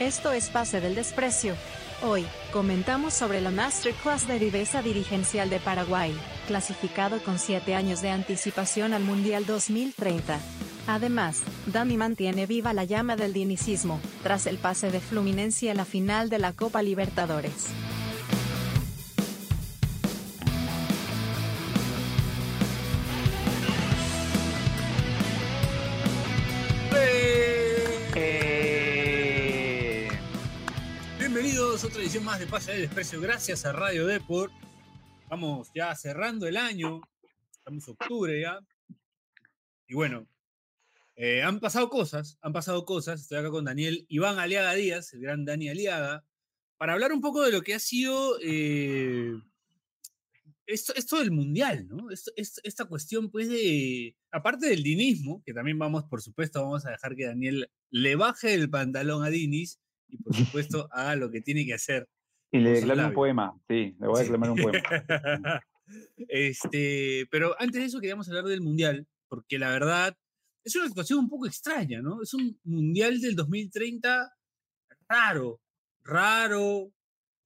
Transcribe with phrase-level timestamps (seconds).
[0.00, 1.54] Esto es Pase del Desprecio.
[2.02, 8.08] Hoy, comentamos sobre la Masterclass de Viveza Dirigencial de Paraguay, clasificado con 7 años de
[8.08, 10.40] anticipación al Mundial 2030.
[10.86, 15.84] Además, Dami mantiene viva la llama del dinicismo, tras el pase de Fluminense a la
[15.84, 17.66] final de la Copa Libertadores.
[32.18, 33.20] Más de Pase del Desprecio.
[33.20, 34.52] Gracias a Radio Deport.
[35.28, 37.00] Vamos ya cerrando el año.
[37.52, 38.58] Estamos octubre ya.
[39.86, 40.26] Y bueno,
[41.14, 43.20] eh, han pasado cosas, han pasado cosas.
[43.20, 46.24] Estoy acá con Daniel Iván Aliaga Díaz, el gran Dani Aliaga,
[46.78, 49.32] para hablar un poco de lo que ha sido eh,
[50.66, 52.08] esto, esto del mundial, ¿no?
[52.10, 54.16] Esta cuestión, pues, de.
[54.32, 58.52] Aparte del dinismo, que también vamos, por supuesto, vamos a dejar que Daniel le baje
[58.52, 59.78] el pantalón a Dinis
[60.10, 62.08] y, por supuesto, haga lo que tiene que hacer.
[62.52, 64.24] Y le declamo un poema, sí, le voy a Sí.
[64.24, 64.80] declamar un poema.
[66.28, 70.16] este, pero antes de eso queríamos hablar del Mundial, porque la verdad
[70.64, 72.22] es una situación un poco extraña, ¿no?
[72.22, 74.32] Es un Mundial del 2030
[75.08, 75.60] raro,
[76.04, 76.92] raro,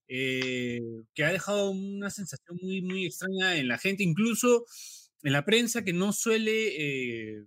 [0.09, 0.81] eh,
[1.15, 4.67] que ha dejado una sensación muy, muy extraña en la gente, incluso
[5.23, 7.47] en la prensa que no suele, eh,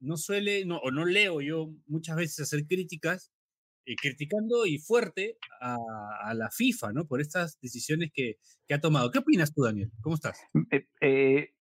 [0.00, 3.32] no suele, no, o no leo yo muchas veces hacer críticas,
[3.84, 7.06] eh, criticando y fuerte a, la FIFA, ¿no?
[7.06, 9.10] Por estas decisiones que, que ha tomado.
[9.10, 9.90] ¿Qué opinas tú, Daniel?
[10.00, 10.40] ¿Cómo estás?
[10.70, 11.54] Eh, eh,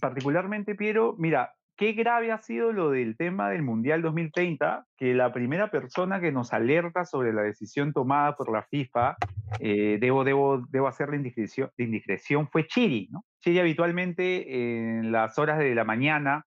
[0.00, 5.32] particularmente, Piero, mira, qué grave ha sido lo del tema del Mundial 2030, que la
[5.32, 9.16] primera persona que nos alerta sobre la decisión tomada por la FIFA,
[9.60, 13.24] eh, debo, debo, debo hacer la indiscreción, la indiscreción, fue Chiri, ¿no?
[13.40, 16.44] Chiri habitualmente en las horas de la mañana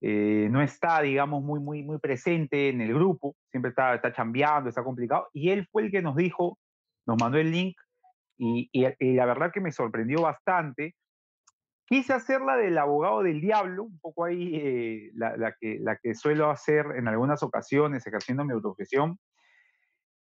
[0.00, 4.68] eh, no está, digamos, muy, muy, muy presente en el grupo, siempre está, está chambeando,
[4.68, 6.58] está complicado, y él fue el que nos dijo,
[7.06, 7.76] nos mandó el link,
[8.38, 8.68] y,
[9.00, 10.94] la verdad que me sorprendió bastante.
[11.86, 16.14] Quise hacerla del abogado del diablo, un poco ahí eh, la, la que, la que
[16.14, 19.18] suelo hacer en algunas ocasiones ejerciendo mi profesión,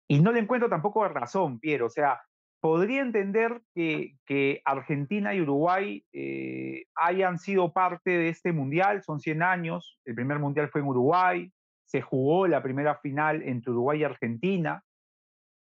[0.08, 2.20] y no le encuentro tampoco razón, Piero, o sea,
[2.60, 9.20] podría entender que, que Argentina y Uruguay eh, hayan sido parte de este mundial, son
[9.20, 11.52] 100 años, el primer mundial fue en Uruguay,
[11.84, 14.82] se jugó la primera final entre Uruguay y Argentina.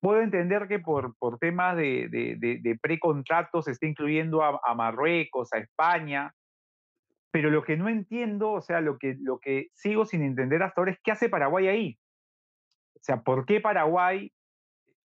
[0.00, 4.60] Puedo entender que por, por temas de, de, de, de precontrato se esté incluyendo a,
[4.64, 6.34] a Marruecos, a España,
[7.30, 10.80] pero lo que no entiendo, o sea, lo que, lo que sigo sin entender hasta
[10.80, 11.98] ahora es qué hace Paraguay ahí.
[12.94, 14.30] O sea, ¿por qué Paraguay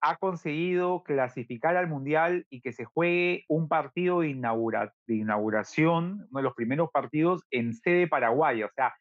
[0.06, 6.28] ha conseguido clasificar al Mundial y que se juegue un partido de, inaugura- de inauguración,
[6.30, 8.66] uno de los primeros partidos en sede paraguaya.
[8.66, 8.94] O sea,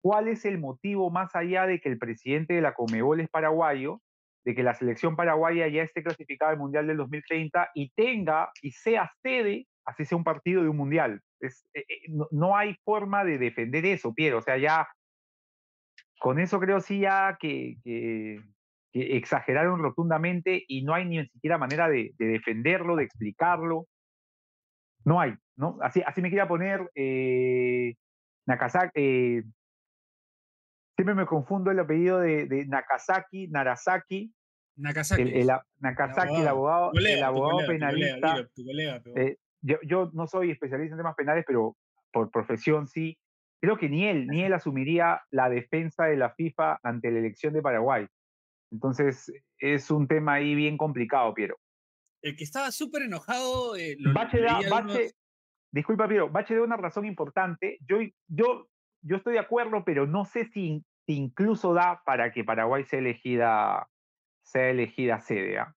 [0.00, 4.00] ¿cuál es el motivo más allá de que el presidente de la Comebol es paraguayo,
[4.46, 8.70] de que la selección paraguaya ya esté clasificada al Mundial del 2030 y tenga y
[8.70, 11.20] sea sede, así sea un partido de un Mundial?
[11.40, 11.84] Eh, eh,
[12.30, 14.38] no, hay forma de defender eso, Piero.
[14.38, 14.88] O sea, ya
[16.20, 17.76] con eso creo sí ya que-
[18.92, 23.86] que exageraron rotundamente y no hay ni siquiera manera de, de defenderlo, de explicarlo.
[25.04, 25.78] No hay, ¿no?
[25.82, 27.94] Así, así me quería poner eh,
[28.46, 28.90] Nakazaki.
[28.94, 29.42] eh,
[30.96, 34.32] siempre me confundo el apellido de, de Nakazaki, Narasaki,
[34.76, 35.22] Nakazaki.
[35.22, 38.34] el, el a- Nakazaki, el abogado, colega, el tu penalista.
[38.34, 41.76] dilo, tu colega, pero- Eh, yo, yo no soy especialista en temas penales, pero
[42.12, 43.16] por profesión sí.
[43.60, 47.52] Creo que ni él, ni él asumiría la defensa de la FIFA ante la elección
[47.54, 48.06] de Paraguay.
[48.70, 51.58] Entonces, es un tema ahí bien complicado, Piero.
[52.22, 53.76] El que estaba súper enojado.
[53.76, 55.12] eh, lo- Bache, da- Bache-
[55.72, 57.78] disculpa, Piero, Bache da una razón importante.
[57.88, 58.68] Yo, yo,
[59.02, 62.98] yo estoy de acuerdo, pero no sé si, si incluso da para que Paraguay sea
[62.98, 63.88] elegida,
[64.42, 65.58] sea elegida sede.
[65.58, 65.74] ¿ah?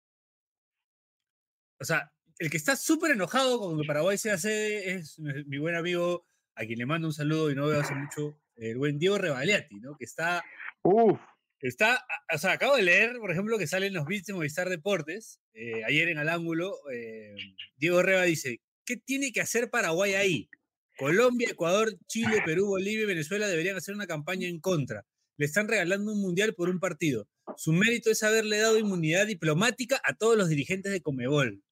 [1.79, 5.57] O sea, el que está súper enojado con que Paraguay sea sede es mi mi
[5.59, 6.25] buen amigo,
[6.55, 9.79] a quien le mando un saludo y no veo hace mucho, el buen Diego Revaliati,
[9.79, 9.95] ¿no?
[9.95, 10.43] Que está,
[10.83, 11.19] Uf,
[11.61, 12.03] está,
[12.33, 15.83] o sea, acabo de leer, por ejemplo, que salen los bits de Movistar Deportes, eh,
[15.85, 17.35] ayer en Al Ángulo, eh,
[17.77, 20.49] Diego Reba dice, ¿qué tiene que hacer Paraguay ahí?
[20.97, 25.03] Colombia, Ecuador, Chile, Perú, Bolivia y Venezuela deberían hacer una campaña en contra.
[25.37, 27.27] Le están regalando un mundial por un partido.
[27.57, 31.63] Su mérito es haberle dado inmunidad diplomática a todos los dirigentes de Comebol.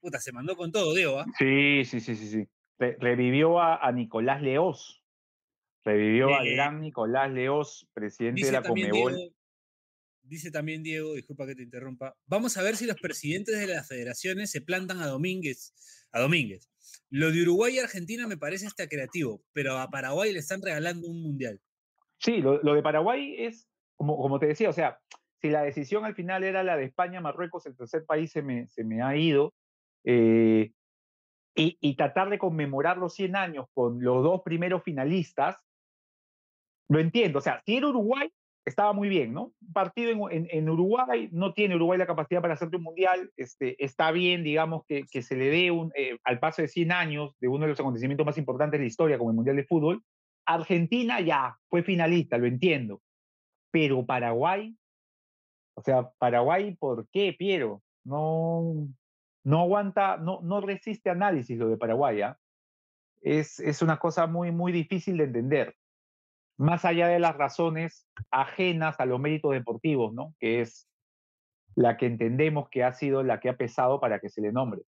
[0.00, 1.26] Puta, se mandó con todo, Diego, ¿ah?
[1.38, 2.48] Sí, sí, sí, sí, sí.
[2.78, 5.02] Re- revivió a, a Nicolás Leós.
[5.86, 9.14] Revivió al Eh, gran Nicolás Leós, presidente de la Comebol.
[9.14, 9.32] Diego,
[10.22, 13.86] dice también Diego, disculpa que te interrumpa, vamos a ver si los presidentes de las
[13.86, 15.72] federaciones se plantan a Domínguez.
[16.10, 16.68] A Domínguez.
[17.08, 21.06] Lo de Uruguay y Argentina me parece hasta creativo, pero a Paraguay le están regalando
[21.06, 21.60] un mundial.
[22.18, 24.98] Sí, lo, lo de Paraguay es, como, como te decía, o sea,
[25.40, 28.42] si si la decisión al final era la de España, Marruecos, el tercer país se
[28.42, 29.54] me, se me ha ido.
[30.02, 30.72] Eh,
[31.54, 35.56] y, y, tratar de conmemorar los 100 años con los dos primeros finalistas,
[36.88, 37.38] lo entiendo.
[37.38, 38.30] O sea, si era Uruguay,
[38.66, 39.52] estaba muy bien, ¿no?
[39.60, 43.82] Un partido en, en, Uruguay, no tiene Uruguay la capacidad para hacerte un mundial, este,
[43.82, 47.36] está bien, digamos, que, que se le dé un, eh, al paso de 100 años
[47.40, 50.02] de uno de los acontecimientos más importantes de la historia, como el Mundial de Fútbol.
[50.44, 53.00] Argentina ya fue finalista, lo entiendo,
[53.70, 54.76] pero Paraguay,
[55.74, 57.82] o sea, Paraguay, ¿por qué, Piero?
[58.04, 58.88] No,
[59.44, 62.38] no aguanta, no, no resiste análisis lo de Paraguay, ¿ah?
[63.22, 65.76] Es, es una cosa muy, muy difícil de entender
[66.58, 70.34] más allá de las razones ajenas a los méritos deportivos, ¿no?
[70.38, 70.88] Que es
[71.74, 74.82] la que entendemos que ha sido la que ha pesado para que se le nombre.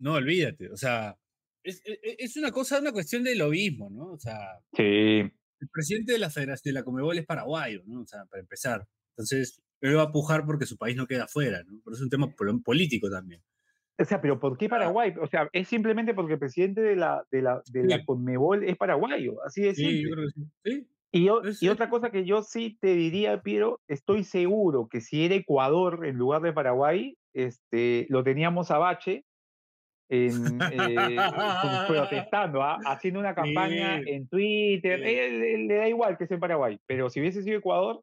[0.00, 1.16] No, olvídate, o sea,
[1.62, 4.12] es, e, e, es una cosa, una cuestión de lobismo, ¿no?
[4.12, 4.82] O sea, sí.
[4.82, 8.02] el presidente de la Federación de la Comebol es paraguayo, ¿no?
[8.02, 8.86] O sea, para empezar.
[9.16, 11.80] Entonces, él va a pujar porque su país no queda fuera, ¿no?
[11.84, 12.32] Pero es un tema
[12.64, 13.42] político también.
[14.00, 15.12] O sea, pero ¿por qué Paraguay?
[15.20, 18.76] O sea, es simplemente porque el presidente de la, de la, de la Conmebol es
[18.76, 19.96] paraguayo, así de simple.
[19.96, 20.46] Sí, yo creo que sí.
[20.64, 20.88] ¿Sí?
[21.10, 25.24] Y, yo, y otra cosa que yo sí te diría, Piero, estoy seguro que si
[25.24, 29.24] era Ecuador en lugar de Paraguay, este, lo teníamos a Bache
[30.10, 31.16] en, eh,
[31.88, 32.78] protestando, ¿ah?
[32.84, 35.02] haciendo una campaña en Twitter.
[35.02, 38.02] Él, le da igual que sea en Paraguay, pero si hubiese sido Ecuador,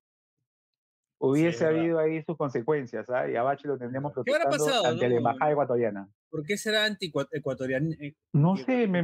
[1.20, 3.30] hubiese habido ahí sus consecuencias, ¿ah?
[3.30, 6.10] Y a Bache lo tendríamos protestando pasado, ante la embajada ecuatoriana.
[6.30, 7.92] ¿Por qué será anti-ecuatoriano?
[8.00, 9.00] Eh, no sé, me,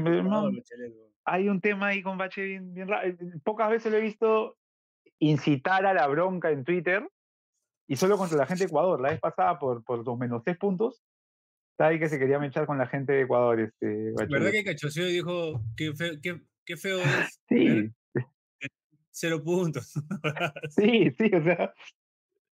[1.25, 3.07] hay un tema ahí con Bache bien, bien raro.
[3.07, 4.57] Eh, pocas veces lo he visto
[5.19, 7.07] incitar a la bronca en Twitter
[7.87, 8.99] y solo contra la gente de Ecuador.
[9.01, 11.03] La vez pasada por, por dos menos tres puntos,
[11.71, 13.59] está ahí que se quería mechar con la gente de Ecuador.
[13.59, 17.41] Este, ¿Verdad que Cachoseo dijo qué feo, qué, qué feo es?
[17.49, 17.91] Sí.
[19.11, 19.93] Cero puntos.
[20.69, 21.73] sí, sí, o sea,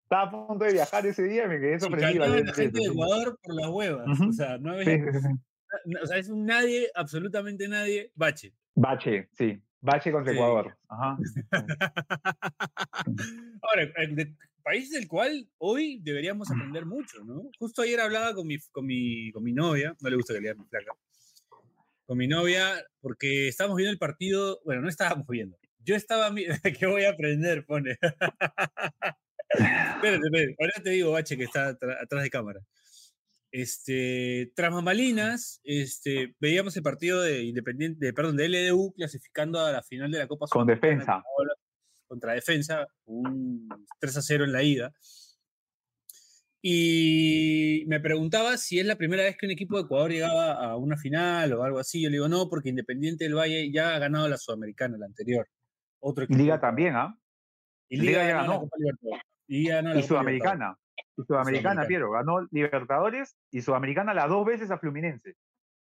[0.10, 2.26] estaba a punto de viajar ese día y me quedé sorprendido.
[2.26, 4.20] Sí, la gente de Ecuador por las huevas.
[4.20, 5.06] O sea, no había,
[6.02, 8.56] o sea, es un nadie, absolutamente nadie, Bache.
[8.74, 9.62] Bache, sí.
[9.82, 10.76] Bache contra Ecuador.
[10.88, 11.16] Ajá.
[13.62, 17.44] Ahora, de país del cual hoy deberíamos aprender mucho, ¿no?
[17.60, 20.56] Justo ayer hablaba con mi, con mi, con mi novia, no le gusta que le
[20.56, 20.92] mi placa,
[22.08, 25.56] con mi novia, porque estábamos viendo el partido, bueno, no estábamos viendo.
[25.86, 26.34] Yo estaba,
[26.80, 27.64] ¿qué voy a aprender?
[27.64, 28.00] Pone.
[29.50, 30.56] Espérate, espérate.
[30.60, 32.60] Ahora te digo, Bache, que está atrás de cámara.
[33.52, 39.72] Este, tras mamalinas, este, veíamos el partido de Independiente, de, perdón, de LDU clasificando a
[39.72, 41.24] la final de la Copa Con defensa.
[42.08, 43.68] Contra defensa, un
[44.00, 44.94] 3 a 0 en la ida.
[46.62, 50.76] Y me preguntaba si es la primera vez que un equipo de Ecuador llegaba a
[50.76, 52.02] una final o algo así.
[52.02, 55.48] Yo le digo, no, porque Independiente del Valle ya ha ganado la Sudamericana, la anterior.
[56.00, 57.18] Otro Liga también, ¿ah?
[57.88, 58.70] Y Liga, ya ganó.
[59.50, 60.78] Y, y Sudamericana.
[61.18, 62.12] Y Sudamericana, Piero.
[62.12, 65.36] Ganó Libertadores y Sudamericana las dos veces a Fluminense.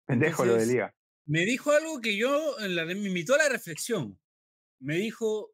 [0.06, 0.96] Pendejo lo de Liga.
[1.26, 4.20] Me dijo algo que yo, me invitó a la reflexión.
[4.80, 5.52] Me dijo,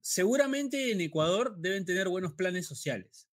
[0.00, 3.28] seguramente en Ecuador deben tener buenos planes sociales.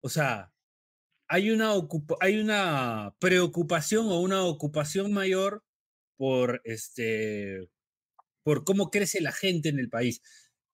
[0.00, 0.52] O sea,
[1.28, 1.72] hay una,
[2.20, 5.64] hay una preocupación o una ocupación mayor
[6.16, 7.68] por, este,
[8.44, 10.22] por cómo crece la gente en el país.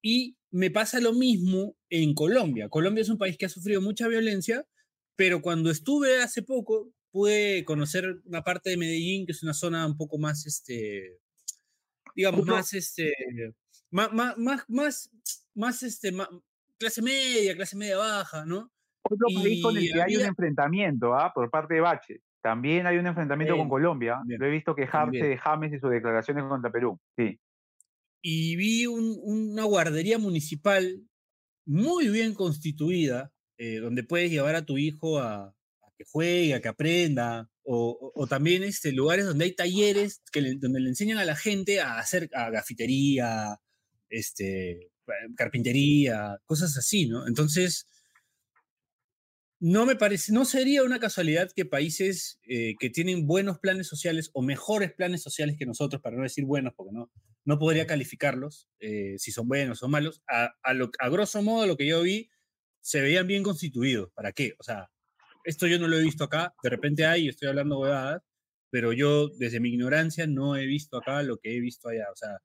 [0.02, 2.68] Y me pasa lo mismo en Colombia.
[2.68, 4.64] Colombia es un país que ha sufrido mucha violencia,
[5.16, 9.84] pero cuando estuve hace poco pude conocer una parte de Medellín, que es una zona
[9.84, 11.18] un poco más, este,
[12.14, 13.12] digamos, más, este,
[13.90, 15.10] más, más, más,
[15.56, 16.12] más, este,
[16.78, 18.70] clase media, clase media baja, ¿no?
[19.02, 21.32] Otro país con el que hay un enfrentamiento, ¿ah?
[21.34, 22.20] Por parte de Bache.
[22.40, 24.20] También hay un enfrentamiento con Colombia.
[24.24, 27.00] Lo he visto quejarse de James y sus declaraciones contra Perú.
[27.16, 27.40] Sí
[28.26, 31.06] y vi una guardería municipal
[31.66, 35.54] muy bien constituida, eh, donde puedes llevar a tu hijo a,
[35.98, 40.88] que juegue, a que aprenda, o, también este, lugares donde hay talleres que donde le
[40.88, 43.60] enseñan a la gente a hacer a gafitería,
[44.08, 44.90] este,
[45.36, 47.26] carpintería, cosas así, ¿no?
[47.28, 47.86] Entonces,
[49.60, 54.30] no me parece, no sería una casualidad que países eh, que tienen buenos planes sociales
[54.32, 57.10] o mejores planes sociales que nosotros, para no decir buenos, porque no,
[57.44, 61.86] no podría calificarlos eh, si son buenos o malos, a, a, grosso modo lo que
[61.86, 62.30] yo vi,
[62.80, 64.10] se veían bien constituidos.
[64.12, 64.54] ¿Para qué?
[64.58, 64.90] O sea,
[65.44, 68.22] esto yo no lo he visto acá, de repente hay, estoy hablando huevadas,
[68.70, 72.06] pero yo desde mi ignorancia no he visto acá lo que he visto allá.
[72.10, 72.38] O sea,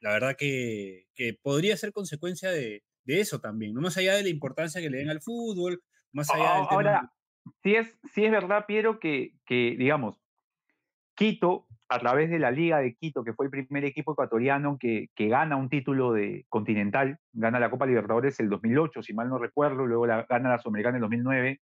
[0.00, 4.22] la verdad que, que podría ser consecuencia de, de eso también, no más allá de
[4.22, 7.12] la importancia que le den al fútbol, más allá del Ahora,
[7.62, 10.22] sí es, sí es verdad, Piero, que, que, digamos,
[11.14, 15.08] Quito a través de la Liga de Quito, que fue el primer equipo ecuatoriano que,
[15.14, 19.38] que gana un título de continental, gana la Copa Libertadores el 2008, si mal no
[19.38, 21.60] recuerdo, luego la, gana la Sudamericana en el 2009.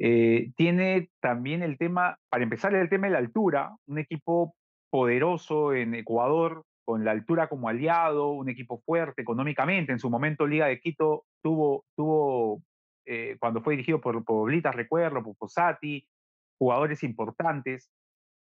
[0.00, 4.54] Eh, tiene también el tema, para empezar, el tema de la altura, un equipo
[4.90, 9.92] poderoso en Ecuador, con la altura como aliado, un equipo fuerte económicamente.
[9.92, 12.62] En su momento, Liga de Quito tuvo, tuvo
[13.06, 16.06] eh, cuando fue dirigido por, por recuerdo, por Posati,
[16.58, 17.90] jugadores importantes,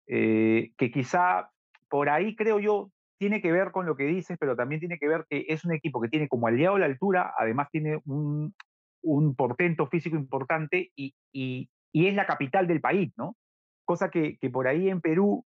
[0.07, 1.49] eh, que quizá
[1.89, 5.07] por ahí creo yo tiene que ver con lo que dices, pero también tiene que
[5.07, 8.53] ver que es un equipo que tiene como aliado la altura, además tiene un,
[9.01, 13.37] un portento físico importante y, y, y, es la capital del país, ¿no?
[13.85, 15.45] Cosa que, que por ahí en Perú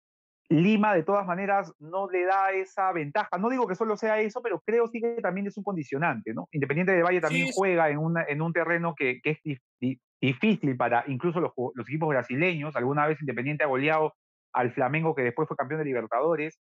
[0.51, 3.39] Lima, de todas maneras, no le da esa ventaja.
[3.39, 6.49] No digo que solo sea eso, pero creo sí que también es un condicionante, ¿no?
[6.53, 11.05] Independiente de Valle también juega en, una, en un terreno que, que es difícil para
[11.07, 12.77] incluso los, los, equipos brasileños.
[12.77, 14.15] Alguna vez Independiente ha goleado
[14.55, 16.61] al Flamengo, que después fue campeón de Libertadores.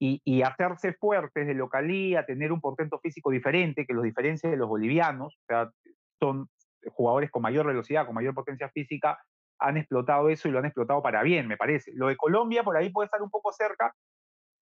[0.00, 4.56] Y, y hacerse fuertes de localía, tener un portento físico diferente que los diferencia de
[4.56, 5.70] los bolivianos, o sea,
[6.18, 6.48] son
[6.90, 9.18] jugadores con mayor velocidad, con mayor potencia física,
[9.58, 11.92] han explotado eso y lo han explotado para bien, me parece.
[11.94, 13.94] Lo de Colombia por ahí puede estar un poco cerca,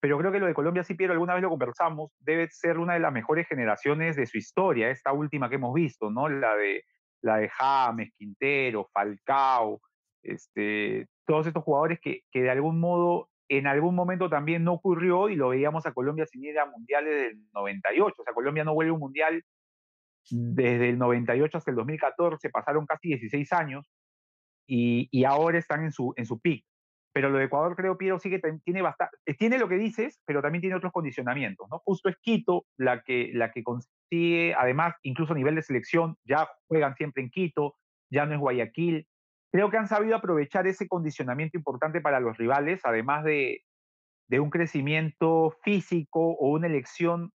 [0.01, 2.95] pero creo que lo de Colombia, sí, Piero, alguna vez lo conversamos, debe ser una
[2.95, 6.29] de las mejores generaciones de su historia, esta última que hemos visto, ¿no?
[6.29, 6.85] La de,
[7.23, 9.81] la de James, Quintero, Falcao,
[10.23, 15.29] este, todos estos jugadores que, que de algún modo en algún momento también no ocurrió
[15.29, 18.15] y lo veíamos a Colombia sin ir a mundiales del 98.
[18.19, 19.45] O sea, Colombia no vuelve a un mundial
[20.31, 23.91] desde el 98 hasta el 2014, pasaron casi 16 años
[24.67, 26.65] y, ahora están en su, en su peak.
[27.13, 30.23] Pero lo de Ecuador, creo, Piero, sí que tiene bastante, eh, tiene lo que dices,
[30.25, 31.81] pero también tiene otros condicionamientos, ¿no?
[31.85, 36.49] Justo es Quito la que, la que consigue, además, incluso a nivel de selección, ya
[36.69, 37.75] juegan siempre en Quito,
[38.11, 39.07] ya no es Guayaquil.
[39.53, 43.63] Creo que han sabido aprovechar ese condicionamiento importante para los rivales, además de,
[44.29, 47.31] de un crecimiento físico o una elección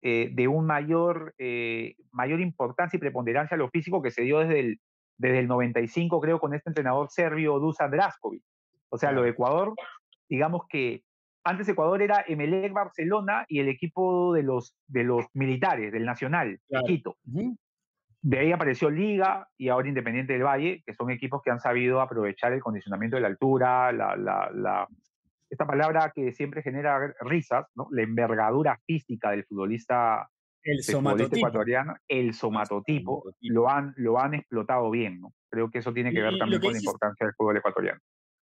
[0.00, 4.40] eh, de un mayor, eh, mayor importancia y preponderancia a lo físico que se dio
[4.40, 4.80] desde el,
[5.18, 8.42] desde el 95, creo, con este entrenador serbio Dusan Draskovic.
[8.88, 9.74] O sea, lo de Ecuador,
[10.28, 11.04] digamos que
[11.44, 16.58] antes Ecuador era Emelec Barcelona y el equipo de los, de los militares, del Nacional,
[16.86, 17.16] Quito.
[18.22, 22.00] De ahí apareció Liga y ahora Independiente del Valle, que son equipos que han sabido
[22.00, 24.88] aprovechar el condicionamiento de la altura, la, la, la,
[25.50, 27.88] esta palabra que siempre genera risas, ¿no?
[27.90, 30.28] la envergadura física del futbolista
[30.64, 35.34] el ecuatoriano, el somatotipo, Lo, han, lo han explotado bien, ¿no?
[35.50, 38.00] Creo que eso tiene que ver también con la importancia del fútbol ecuatoriano.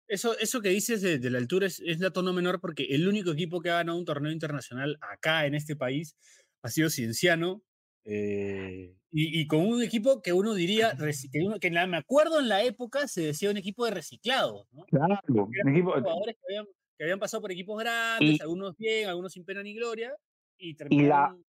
[0.09, 3.31] Eso, eso que dices de, la altura es, es la tono menor porque el único
[3.31, 6.17] equipo que ha ganado un torneo internacional acá en este país
[6.63, 7.63] ha sido Cienciano.
[8.13, 12.49] Eh, y, y, con un equipo que uno diría, que, uno, que me acuerdo en
[12.49, 14.85] la época se decía un equipo de reciclados, ¿no?
[14.87, 15.93] Claro, un equipo...
[15.93, 16.67] jugadores que habían,
[16.99, 20.13] que habían, pasado por equipos grandes, algunos bien, algunos sin pena ni gloria,
[20.59, 21.45] y terminaron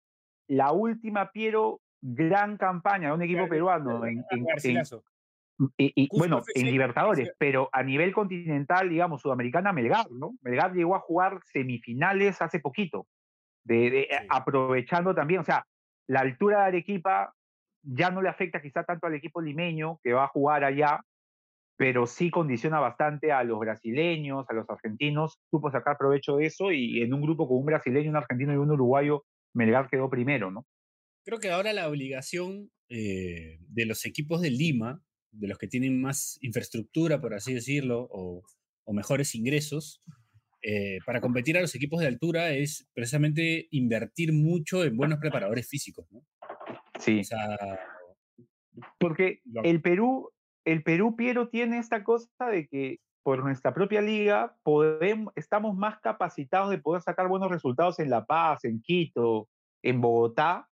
[0.48, 4.24] la última, Piero, gran campaña de un equipo peruano en,
[5.76, 10.34] y, bueno, en Libertadores, pero a nivel continental, digamos, sudamericana, Melgar, ¿no?
[10.42, 13.06] Melgar llegó a jugar semifinales hace poquito,
[13.64, 15.66] de, aprovechando también, o sea,
[16.10, 17.32] la altura de Arequipa
[17.82, 21.00] ya no le afecta quizá tanto al equipo limeño que va a jugar allá,
[21.76, 26.72] pero sí condiciona bastante a los brasileños, a los argentinos, supo sacar provecho de eso
[26.72, 29.24] y en un grupo con un brasileño, un argentino y un uruguayo
[29.54, 30.66] Melgar quedó primero, ¿no?
[31.24, 35.00] Creo que ahora la obligación eh, de los equipos de Lima,
[35.30, 38.42] de los que tienen más infraestructura, por así decirlo, o,
[38.92, 40.02] mejores ingresos,
[40.62, 45.68] eh, para competir a los equipos de altura es precisamente invertir mucho en buenos preparadores
[45.68, 46.20] físicos, ¿no?
[46.98, 47.22] Sí.
[48.98, 50.30] Porque el Perú,
[50.64, 55.98] el Perú, Piero, tiene esta cosa de que por nuestra propia liga, podemos, estamos más
[56.00, 59.48] capacitados de poder sacar buenos resultados en La Paz, en Quito,
[59.82, 60.68] en Bogotá,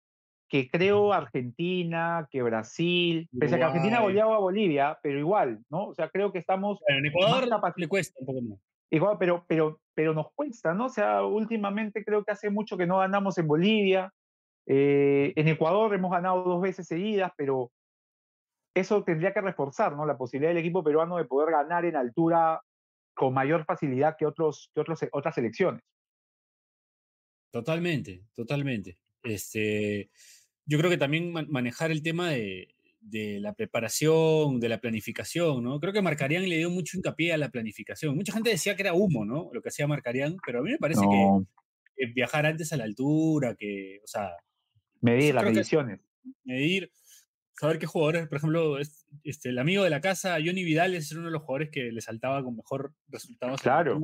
[0.48, 5.88] que creo Argentina, que Brasil, pese a que Argentina goleaba a Bolivia, pero igual, ¿no?
[5.88, 6.78] O sea, creo que estamos...
[6.86, 8.58] en Ecuador le cuesta un poco más.
[8.94, 10.86] Igual, pero, pero, pero nos cuesta, ¿no?
[10.86, 14.12] O sea, últimamente creo que hace mucho que no ganamos en Bolivia.
[14.66, 17.72] Eh, en Ecuador hemos ganado dos veces seguidas, pero
[18.72, 20.06] eso tendría que reforzar ¿no?
[20.06, 22.62] la posibilidad del equipo peruano de poder ganar en altura
[23.16, 25.82] con mayor facilidad que, otros, que otros, otras selecciones.
[27.50, 29.00] Totalmente, totalmente.
[29.24, 30.08] Este,
[30.66, 32.73] yo creo que también manejar el tema de,
[33.04, 35.78] de, la preparación, de la planificación, ¿no?
[35.80, 38.16] Creo que Marcarián le dio mucho hincapié a la planificación.
[38.16, 39.50] Mucha gente decía que era humo, ¿no?
[39.52, 43.54] Lo que hacía Marcarián, pero a mí me parece que, viajar antes a la altura,
[43.54, 44.30] que, o sea...
[45.00, 46.00] Medir las mediciones.
[46.44, 46.90] Medir,
[47.52, 48.78] saber qué jugadores, por ejemplo,
[49.22, 52.00] este, el amigo de la casa, Johnny Vidal, es uno de los jugadores que le
[52.00, 53.56] saltaba con mejor resultado.
[53.56, 54.00] Claro.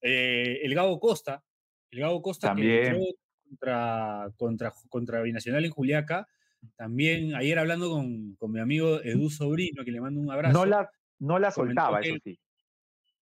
[0.00, 1.44] Eh, el Gabo Costa,
[1.90, 2.94] el Gabo Costa También.
[2.94, 3.14] que
[3.48, 6.28] contra, contra, contra Binacional en Juliaca.
[6.76, 10.52] También ayer hablando con, con mi amigo Edu Sobrino, que le mando un abrazo.
[10.52, 12.38] No la, no la soltaba, eso sí.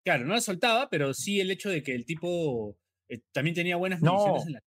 [0.03, 3.75] Claro, no la soltaba, pero sí el hecho de que el tipo eh, también tenía
[3.75, 4.37] buenas No.
[4.45, 4.61] en la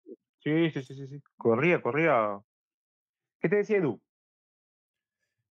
[0.44, 1.22] Sí, sí, sí, sí, sí.
[1.38, 2.40] Corría, corría.
[3.40, 4.02] ¿Qué te decía Edu?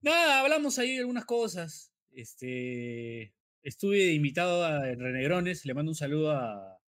[0.02, 1.92] Nada, hablamos ahí de algunas cosas.
[2.10, 6.78] Este, estuve invitado a Renegrones, le mando un saludo a,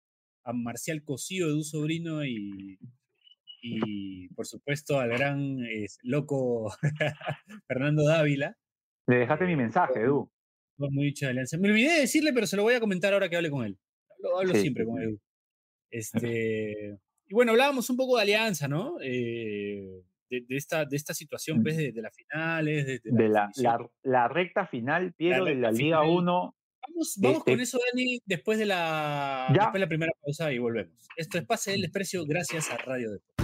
[0.44, 2.78] a Marcial Cosío, Edu Sobrino y,
[3.66, 5.58] y por supuesto al gran
[6.02, 6.70] loco
[7.66, 8.56] Fernando Dávila.
[9.06, 10.30] Le dejaste mi mensaje, Edu.
[10.76, 11.56] Muy dicha de alianza.
[11.58, 13.78] Me olvidé de decirle, pero se lo voy a comentar ahora que hable con él.
[14.18, 15.00] Lo hablo Sí, siempre con.
[15.02, 15.20] Edu.
[15.90, 18.96] Este, y bueno, hablábamos un poco de alianza, ¿no?
[19.00, 23.48] Eh, de, de esta, de esta situación, pues, de, de las finales, de, de la
[23.54, 26.16] De la, la, recta final, Piero, de recta la Liga final.
[26.16, 26.32] 1.
[26.88, 29.54] Vamos, vamos Este- con eso, Dani, después de, la, Ya.
[29.54, 31.06] después de la primera pausa y volvemos.
[31.16, 33.43] Esto es Pase del Desprecio gracias a Radio Deportes.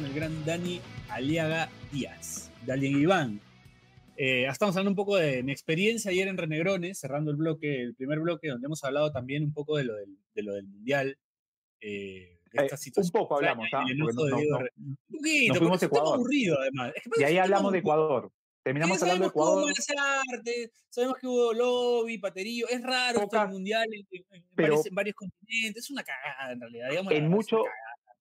[0.00, 0.80] Con el gran Dani
[1.10, 3.38] Aliaga Díaz, Dali Iván.
[4.16, 7.94] Eh, estamos hablando un poco de mi experiencia ayer en Renegrones, cerrando el bloque, el
[7.94, 11.18] primer bloque, donde hemos hablado también un poco de lo del, de lo del Mundial.
[11.82, 13.84] eh, de eh, un poco hablamos, ¿ah?
[13.94, 16.14] no- no- Un poquito, nos fuimos Ecuador.
[16.14, 16.92] aburrido además.
[16.96, 17.78] Es que y ahí hablamos de.
[17.78, 18.32] Ecuador.
[18.62, 19.74] Terminamos hablando de sabemos que hubo Ecuador.
[19.96, 24.44] malas artes, sabemos que hubo lobby, paterío, es raro esto Pocas- del mundial en, en-
[24.54, 26.90] pero- varios, en varios continentes, es una cagada en realidad.
[26.90, 27.62] digamos En mucho.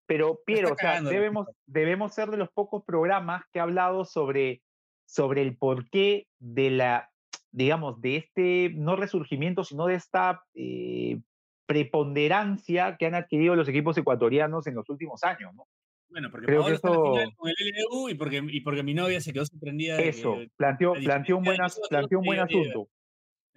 [0.10, 4.64] Pero Piero, o sea, debemos, debemos ser de los pocos programas que ha hablado sobre,
[5.06, 7.12] sobre el porqué de la,
[7.52, 11.22] digamos, de este, no resurgimiento, sino de esta eh,
[11.68, 15.68] preponderancia que han adquirido los equipos ecuatorianos en los últimos años, ¿no?
[16.10, 18.44] Bueno, porque creo Paolo que está en la eso- final con el LDU y porque,
[18.50, 21.58] y porque mi novia se quedó sorprendida de Eso, que planteó, la planteó un buen,
[21.58, 22.90] de planteó un buen asunto.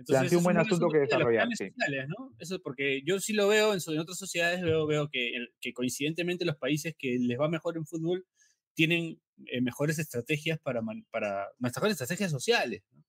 [0.02, 1.68] Entonces, Planteó un es buen asunto que de desarrollar, planes sí.
[1.70, 2.34] sociales, ¿no?
[2.38, 6.44] Eso porque yo sí lo veo en, en otras sociedades, veo, veo que, que coincidentemente
[6.44, 8.26] los países que les va mejor en fútbol
[8.74, 12.82] tienen eh, mejores estrategias para, para mejores estrategias sociales.
[12.92, 13.04] ¿no?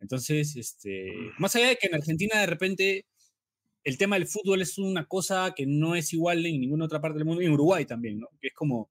[0.00, 3.06] Entonces, este, más allá de que en Argentina de repente
[3.84, 7.18] el tema del fútbol es una cosa que no es igual en ninguna otra parte
[7.18, 8.28] del mundo, y en Uruguay también, ¿no?
[8.40, 8.90] Que es como,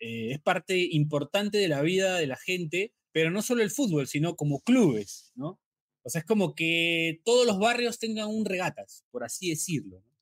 [0.00, 4.06] eh, es parte importante de la vida de la gente, pero no solo el fútbol,
[4.06, 5.60] sino como clubes, ¿no?
[6.04, 10.00] O sea, es como que todos los barrios tengan un regatas, por así decirlo.
[10.00, 10.14] ¿no?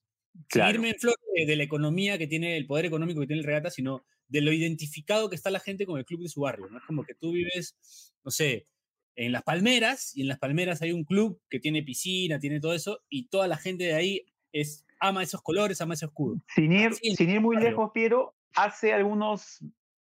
[0.47, 0.75] Claro.
[0.75, 3.45] irme en flor de, de la economía que tiene, el poder económico que tiene el
[3.45, 6.67] regata, sino de lo identificado que está la gente con el club de su barrio.
[6.69, 6.77] ¿no?
[6.79, 7.77] Es como que tú vives,
[8.23, 8.67] no sé,
[9.15, 12.73] en Las Palmeras, y en Las Palmeras hay un club que tiene piscina, tiene todo
[12.73, 16.41] eso, y toda la gente de ahí es, ama esos colores, ama ese escudo.
[16.55, 17.71] Sin ir, es, sin ir muy barrio.
[17.71, 19.59] lejos, Piero, hace algunos,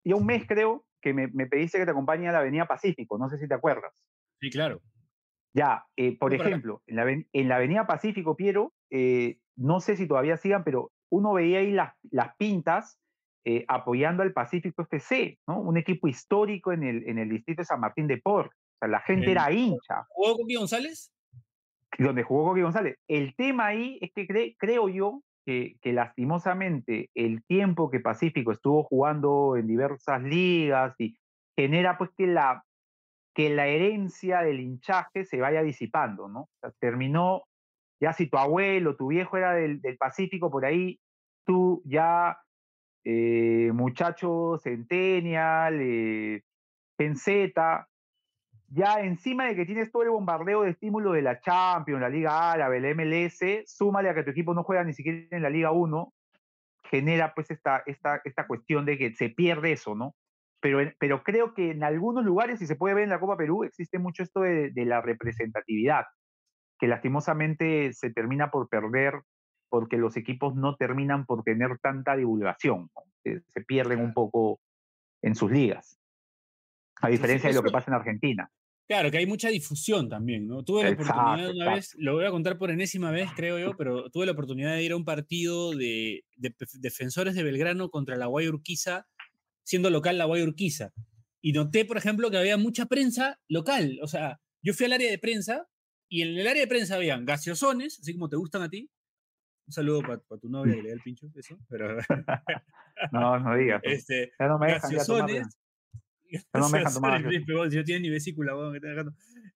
[0.04, 3.16] ya un mes creo, que me, me pediste que te acompañe a la Avenida Pacífico,
[3.16, 3.92] no sé si te acuerdas.
[4.40, 4.82] Sí, claro.
[5.56, 10.06] Ya, eh, por ejemplo, en la, en la Avenida Pacífico, Piero, eh, no sé si
[10.06, 12.98] todavía sigan, pero uno veía ahí las, las pintas
[13.46, 15.58] eh, apoyando al Pacífico FC, ¿no?
[15.60, 18.48] Un equipo histórico en el, en el distrito de San Martín de Por.
[18.48, 21.10] O sea, la gente era hincha, ¿Jugó Coqui González?
[21.98, 22.98] donde jugó Coqui González.
[23.08, 28.52] El tema ahí es que cre- creo yo que, que lastimosamente el tiempo que Pacífico
[28.52, 31.16] estuvo jugando en diversas ligas y
[31.56, 32.62] genera pues que la,
[33.36, 36.40] que la herencia del hinchaje se vaya disipando, ¿no?
[36.40, 37.42] O sea, terminó,
[38.00, 40.98] ya si tu abuelo, tu viejo era del, Pacífico, por ahí
[41.44, 42.38] tú ya,
[43.04, 46.44] eh, muchacho centennial, eh,
[46.96, 47.86] penseta,
[48.68, 52.52] ya encima de que tienes todo el bombardeo de estímulo de la Champions, la Liga
[52.52, 55.72] Árabe, la MLS, súmale a que tu equipo no juega ni siquiera en la Liga
[55.72, 56.10] 1,
[56.84, 60.14] genera pues esta, esta, esta cuestión de que se pierde eso, ¿no?
[60.60, 63.64] Pero, pero creo que en algunos lugares, y se puede ver en la Copa Perú,
[63.64, 66.04] existe mucho esto de, de la representatividad,
[66.78, 69.20] que lastimosamente se termina por perder
[69.68, 73.02] porque los equipos no terminan por tener tanta divulgación, ¿no?
[73.22, 74.60] se, se pierden un poco
[75.22, 75.98] en sus ligas,
[77.00, 78.50] a diferencia de lo que pasa en Argentina.
[78.88, 80.62] Claro, que hay mucha difusión también, ¿no?
[80.62, 81.74] Tuve la Exacto, oportunidad una exacto.
[81.74, 84.84] vez, lo voy a contar por enésima vez, creo yo, pero tuve la oportunidad de
[84.84, 89.06] ir a un partido de, defensores de Belgrano contra la Guay Urquiza,
[89.66, 90.92] siendo local la Guay Urquiza.
[91.42, 93.98] y noté, por ejemplo, que había mucha prensa local.
[94.02, 95.68] O sea, yo fui al área de prensa
[96.08, 98.90] y en el área de prensa habían gaseosones, así como te gustan a ti.
[99.66, 101.58] Un saludo para tu novia que le da el pincho, eso.
[101.68, 101.96] Pero...
[103.12, 103.80] no, no digas.
[103.84, 105.58] Este, ya no me dejan gaseosones.
[106.30, 107.24] Ya no me dejan tomar.
[107.84, 108.52] Tienen ni vesícula,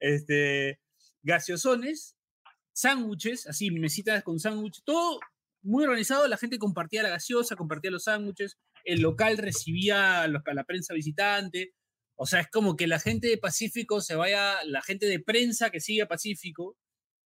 [0.01, 0.81] Este,
[1.23, 2.16] gaseosones,
[2.73, 5.20] sándwiches, así, mesitas con sándwiches, todo
[5.62, 6.27] muy organizado.
[6.27, 8.59] La gente compartía la gaseosa, compartía los sándwiches.
[8.84, 11.74] El local recibía a la prensa visitante.
[12.14, 15.70] O sea, es como que la gente de Pacífico se vaya, la gente de prensa
[15.70, 16.76] que sigue a Pacífico,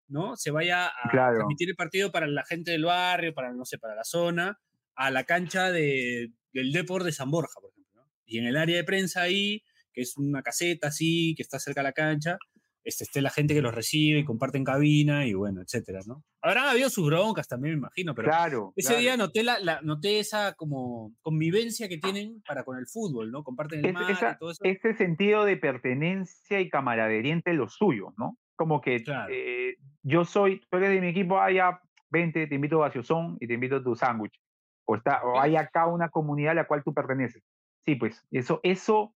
[0.09, 0.37] ¿no?
[0.37, 3.95] Se vaya a transmitir el partido para la gente del barrio, para, no sé, para
[3.95, 4.61] la zona,
[4.95, 8.07] a la cancha de, del Depor de San Borja, por ejemplo.
[8.25, 9.63] Y en el área de prensa ahí,
[9.93, 12.39] que es una caseta así, que está cerca de la cancha,
[12.85, 16.23] este, esté la gente que los recibe y comparten cabina y bueno, etcétera, ¿no?
[16.43, 20.53] Habrán habido sus broncas también, me imagino, pero claro, ese día noté, la, noté esa
[20.55, 23.43] como convivencia que tienen para con el fútbol, ¿no?
[23.43, 24.61] Comparten el mar y todo eso.
[24.63, 28.37] Ese sentido de pertenencia y camaradería entre los suyos, ¿no?
[28.57, 32.89] Como que eh, yo soy, tú eres de mi equipo, haya 20, te invito a
[32.89, 34.39] gaseosón y te invito a tu sándwich.
[34.87, 37.43] O, está, o hay acá una comunidad a la cual tú perteneces.
[37.87, 39.15] Sí, pues eso, eso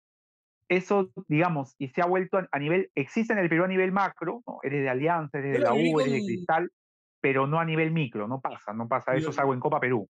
[0.69, 4.43] eso, digamos, y se ha vuelto a, nivel, existe en el Perú a nivel macro,
[4.47, 4.59] ¿no?
[4.63, 6.71] eres de Alianza, eres de la U, eres de Cristal,
[7.21, 10.09] pero no a nivel micro, no pasa, no pasa, eso es algo en Copa Perú.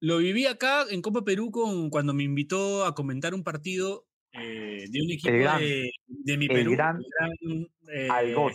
[0.00, 4.84] Lo viví acá en Copa Perú con, cuando me invitó a comentar un partido eh,
[4.90, 6.72] de un equipo de, mi Perú.
[6.72, 7.00] Gran,
[7.92, 8.52] eh, al GOT.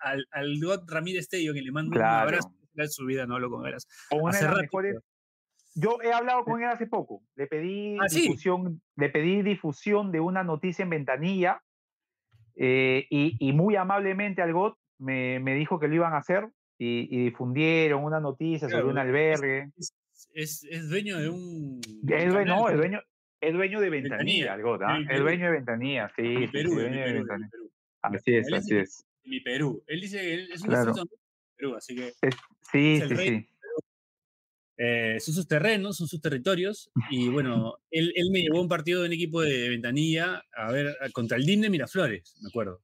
[0.00, 3.50] Al, al GOT Ramírez Tello, que le mando un abrazo en su vida, no lo
[3.50, 3.86] con veras.
[4.10, 4.96] Una de las mejores,
[5.76, 7.22] yo he hablado con él hace poco.
[7.36, 11.62] Le pedí, ¿Ah, difusión, le pedí difusión de una noticia en ventanilla
[12.56, 17.24] eh, y, muy amablemente al GOT me, me, dijo que lo iban a hacer y,
[17.24, 19.70] difundieron una noticia sobre un albergue.
[20.32, 21.80] Es, es, dueño de un.
[22.08, 23.00] Es dueño, no, es dueño,
[23.40, 24.82] es dueño de ventanilla, el GOT.
[24.82, 24.98] ¿ah?
[25.10, 26.48] Es dueño de ventanilla, sí.
[26.50, 27.50] Perú, sí, dueño de ventanilla.
[28.00, 29.04] Así es, así es.
[29.24, 29.82] Mi Perú.
[29.86, 30.94] Él dice que es un claro.
[30.94, 31.02] de
[31.56, 32.12] Perú, así que.
[32.72, 33.48] sí, sí, sí.
[34.78, 36.90] Eh, son sus terrenos, son sus territorios.
[37.10, 40.96] Y bueno, él, él, me llevó un partido de un equipo de ventanilla a ver
[41.12, 42.82] contra el DIN de Miraflores, me acuerdo.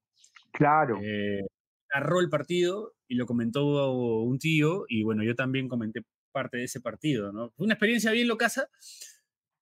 [0.52, 1.00] Claro.
[1.02, 1.42] Eh,
[1.94, 6.02] narró el partido y lo comentó un tío, y bueno, yo también comenté
[6.32, 7.50] parte de ese partido, ¿no?
[7.50, 8.68] Fue una experiencia bien locasa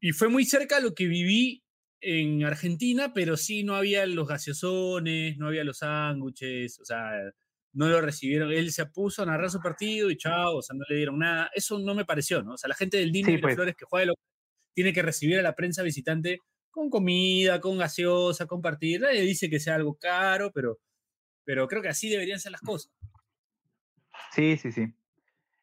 [0.01, 1.65] y fue muy cerca a lo que viví
[2.01, 7.11] en Argentina, pero sí no había los gaseosones, no había los sándwiches, o sea,
[7.73, 8.53] no lo recibieron.
[8.53, 11.51] Él se puso a narrar su partido y chao, o sea, no le dieron nada.
[11.55, 12.55] Eso no me pareció, ¿no?
[12.55, 13.55] O sea, la gente del Dino de pues.
[13.55, 14.15] Flores que juega lo,
[14.75, 16.39] tiene que recibir a la prensa visitante
[16.71, 19.01] con comida, con gaseosa, compartir.
[19.01, 20.79] Nadie dice que sea algo caro, pero,
[21.45, 22.93] pero creo que así deberían ser las cosas.
[24.33, 24.87] Sí, sí, sí.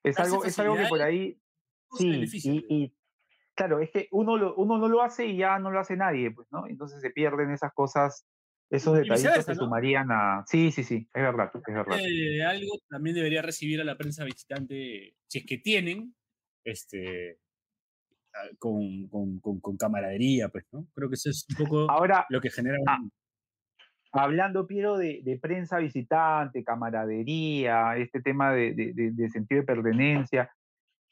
[0.04, 1.40] Es algo, es algo que por ahí.
[1.98, 2.94] Sí, y,
[3.56, 6.48] claro, es que uno, uno no lo hace y ya no lo hace nadie, pues,
[6.52, 6.68] ¿no?
[6.68, 8.26] Entonces se pierden esas cosas
[8.70, 10.44] esos detallitos se sumarían a.
[10.46, 11.50] Sí, sí, sí, es verdad.
[11.54, 11.98] Es verdad.
[12.00, 16.14] Eh, algo también debería recibir a la prensa visitante, si es que tienen,
[16.66, 17.40] este,
[18.34, 20.86] ah, con, con, con, camaradería, pues, ¿no?
[20.94, 22.78] Creo que eso es un poco Ahora, lo que genera.
[22.88, 23.00] Ah,
[24.12, 30.52] hablando, Piero, de, de, prensa visitante, camaradería, este tema de, de, de, sentido de pertenencia,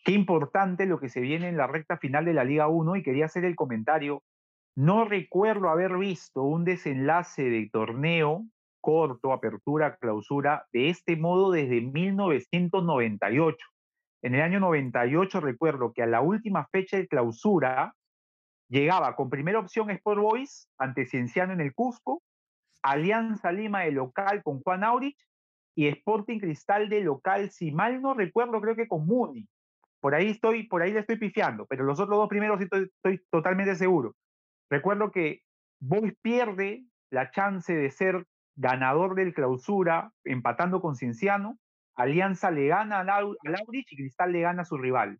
[0.03, 3.03] qué importante lo que se viene en la recta final de la Liga 1 y
[3.03, 4.23] quería hacer el comentario
[4.75, 8.45] no recuerdo haber visto un desenlace de torneo
[8.81, 13.65] corto, apertura, clausura, de este modo desde 1998.
[14.21, 17.95] En el año 98 recuerdo que a la última fecha de clausura
[18.69, 22.21] llegaba con primera opción Sport Boys ante Cienciano en el Cusco,
[22.83, 25.17] Alianza Lima de local con Juan Aurich
[25.75, 29.47] y Sporting Cristal de local, si mal no recuerdo, creo que con Muni.
[29.99, 33.19] Por ahí estoy, por ahí le estoy pifiando, pero los otros dos primeros estoy, estoy
[33.31, 34.13] totalmente seguro.
[34.69, 35.41] Recuerdo que
[35.79, 38.25] Boys pierde la chance de ser
[38.55, 41.59] ganador del clausura empatando con Cienciano,
[41.95, 45.19] Alianza le gana a Laurich y Cristal le gana a su rival.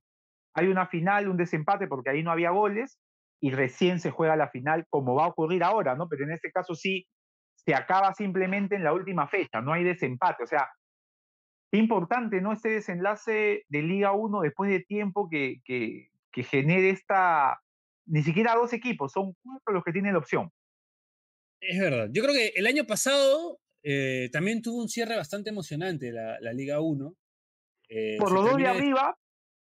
[0.53, 2.97] Hay una final, un desempate porque ahí no había goles
[3.41, 6.08] y recién se juega la final como va a ocurrir ahora, ¿no?
[6.10, 7.08] Pero en este caso sí
[7.55, 10.43] se acaba simplemente en la última fecha, no hay desempate.
[10.43, 10.69] O sea,
[11.71, 12.53] importante, ¿no?
[12.53, 15.60] Este desenlace de Liga 1 después de tiempo que
[16.34, 17.60] genere esta,
[18.06, 20.52] ni siquiera dos equipos, son cuatro los que tienen la opción.
[21.62, 22.10] Es verdad.
[22.12, 26.80] Yo creo que el año pasado eh, también tuvo un cierre bastante emocionante la, Liga
[26.80, 27.13] 1.
[27.89, 29.15] Eh, Por los dos de arriba,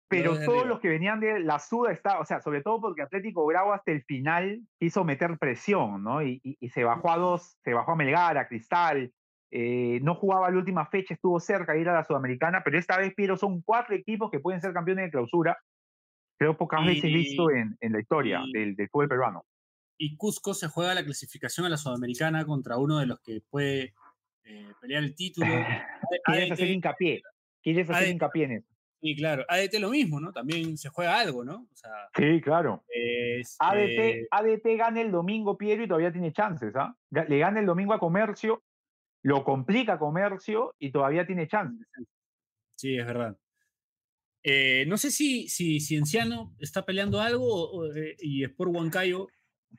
[0.07, 3.45] pero todos los que venían de la Suda está, o sea, sobre todo porque Atlético
[3.45, 6.21] Grau hasta el final quiso meter presión, ¿no?
[6.21, 9.11] Y, se bajó a dos, se bajó a Melgar, a Cristal,
[9.51, 12.97] eh, no jugaba la última fecha, estuvo cerca de ir a la Sudamericana, pero esta
[12.97, 15.57] vez, Piero, son cuatro equipos que pueden ser campeones de clausura
[16.43, 19.45] creo pocas veces visto en, en, la historia del, del, fútbol peruano.
[19.97, 23.93] y Cusco se juega la clasificación a la Sudamericana contra uno de los que puede
[24.43, 25.47] eh, pelear el título.
[26.25, 27.21] Quieres hacer hincapié.
[27.61, 28.11] Quieres hacer ADT.
[28.11, 28.67] hincapié en eso.
[28.99, 30.33] Y claro, ADT lo mismo, ¿no?
[30.33, 31.67] También se juega algo, ¿no?
[31.71, 32.83] O sea, Sí, claro.
[32.89, 36.75] es, ADT, eh, ADT gana el domingo, Piero, y todavía tiene chances.
[36.75, 36.93] ¿ah?
[37.09, 38.63] Le gana el domingo a Comercio,
[39.21, 41.87] lo complica Comercio y todavía tiene chances.
[42.75, 43.37] Sí, es verdad.
[44.43, 49.27] Eh, no sé si, si Cienciano está peleando algo o- o, eh, y Sport Huancayo.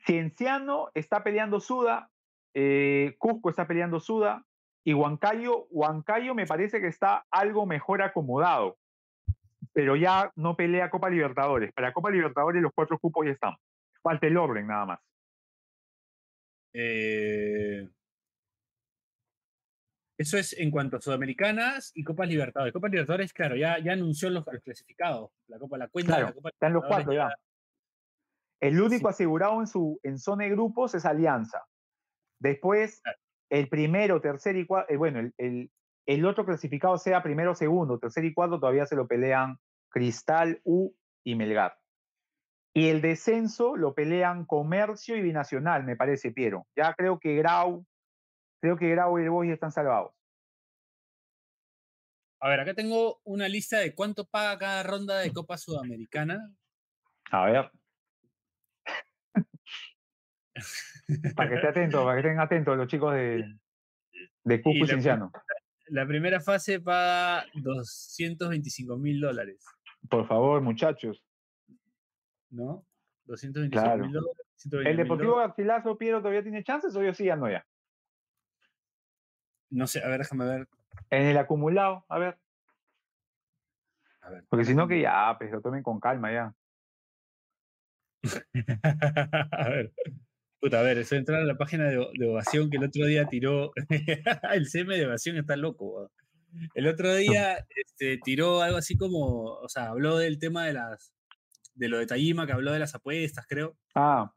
[0.06, 2.10] Cienciano está peleando Suda,
[2.54, 4.44] eh, Cusco está peleando Suda,
[4.84, 8.78] y Huancayo, Huancayo me parece que está algo mejor acomodado,
[9.72, 11.72] pero ya no pelea Copa Libertadores.
[11.72, 13.54] Para Copa Libertadores los cuatro cupos ya están.
[14.02, 15.00] Falta el orden nada más.
[16.72, 17.88] eh,
[20.18, 22.72] eso es en cuanto a Sudamericanas y Copas Libertadores.
[22.72, 25.30] Copas Libertadores, claro, ya, ya anunció los, clasificados.
[25.48, 27.34] La Copa, la cuenta Claro, la Copa están los cuatro ya.
[28.60, 29.14] El único Sí.
[29.14, 31.62] asegurado en su en zona de grupos es Alianza.
[32.38, 33.18] Después, Claro.
[33.50, 35.70] el primero, tercer y cuarto, bueno, el, el-
[36.06, 40.60] el otro clasificado sea primero o segundo, tercer y cuarto todavía se lo pelean Cristal,
[40.64, 41.78] U y Melgar.
[42.74, 46.66] Y el descenso lo pelean Comercio y Binacional, me parece, Piero.
[46.76, 47.86] Ya creo que Grau,
[48.64, 50.14] creo que Grau y el Boys están salvados.
[52.40, 56.50] A ver, acá tengo una lista de cuánto paga cada ronda de Copa Sudamericana.
[57.30, 57.70] A ver.
[61.36, 63.44] para que esté atento, para que estén atentos los chicos de,
[64.44, 65.30] de Cusco y, la-.
[65.88, 69.62] La primera fase paga 225 mil dólares,
[70.08, 71.22] Por favor, muchachos.
[72.48, 72.86] ¿no?
[73.26, 74.04] 225 Claro.
[74.04, 74.46] mil dólares.
[74.56, 75.48] 120 ¿El Deportivo dólares.
[75.50, 77.66] Garcilaso, Piero, todavía tiene chances o yo sí ya no ya?
[79.70, 80.68] No sé, a ver, déjame ver.
[81.10, 82.38] En el acumulado, a ver.
[84.20, 84.44] A ver.
[84.48, 86.54] Porque si no, que ya, pues lo tomen con calma ya.
[89.52, 89.92] a ver.
[90.60, 93.26] Puta, a ver, eso entrar a la página de, de Ovación que el otro día
[93.26, 93.72] tiró.
[94.52, 95.86] el CM de Ovación está loco.
[95.96, 96.10] weón.
[96.74, 101.12] El otro día este, tiró algo así como, o sea, habló del tema de las,
[101.74, 104.32] de lo de Tajima, que habló de las apuestas, creo, Ah,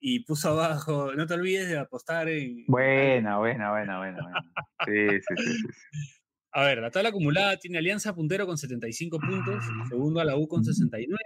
[0.00, 2.64] y puso abajo, no te olvides de apostar en...
[2.66, 4.22] buena, buena, buena, buena.
[4.22, 4.44] buena.
[4.86, 5.68] Sí, sí, sí, sí.
[6.52, 10.48] A ver, la tabla acumulada tiene Alianza puntero con 75 puntos, segundo a la U
[10.48, 11.18] con 69,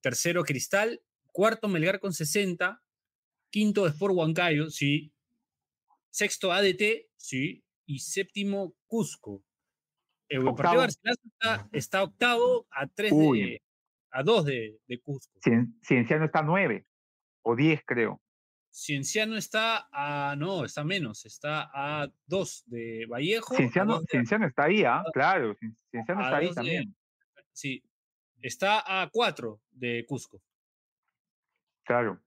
[0.00, 1.00] tercero Cristal,
[1.32, 2.82] cuarto Melgar con 60,
[3.50, 5.12] quinto Sport Huancayo, sí,
[6.10, 9.42] sexto ADT, sí, y séptimo Cusco.
[10.28, 10.56] El Octavo.
[10.56, 13.62] Partido Garcilaso está, está octavo a tres de,
[14.10, 15.38] a dos de, de Cusco.
[15.40, 16.86] Cien- Cienciano está nueve
[17.44, 18.20] o diez, creo.
[18.70, 23.54] Cienciano está a, no, está menos, está a dos de Vallejo.
[23.54, 25.04] Cienciano, de- Cienciano está ahí, ¿ah?
[25.12, 26.96] Claro, Cien- Cienciano está ahí de- también.
[27.52, 27.84] Sí,
[28.42, 30.42] está a cuatro de Cusco.
[31.84, 32.20] Claro.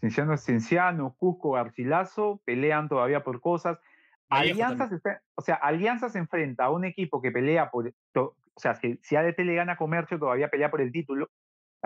[0.00, 3.78] Cienciano, Cienciano, Cusco, Garcilaso pelean todavía por cosas.
[4.30, 7.92] Vallejo Alianza se, está- o sea, Alianza se enfrenta a un equipo que pelea por,
[8.12, 11.30] to- o sea, si, si ADT le gana a Comercio, todavía pelea por el título.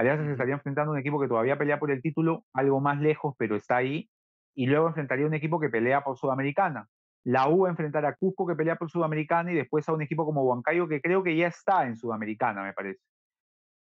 [0.00, 3.00] Alianza se estaría enfrentando a un equipo que todavía pelea por el título, algo más
[3.00, 4.10] lejos, pero está ahí.
[4.54, 6.88] Y luego enfrentaría a un equipo que pelea por Sudamericana.
[7.24, 10.02] La U va a enfrentar a Cusco que pelea por Sudamericana y después a un
[10.02, 13.00] equipo como Huancayo que creo que ya está en Sudamericana, me parece.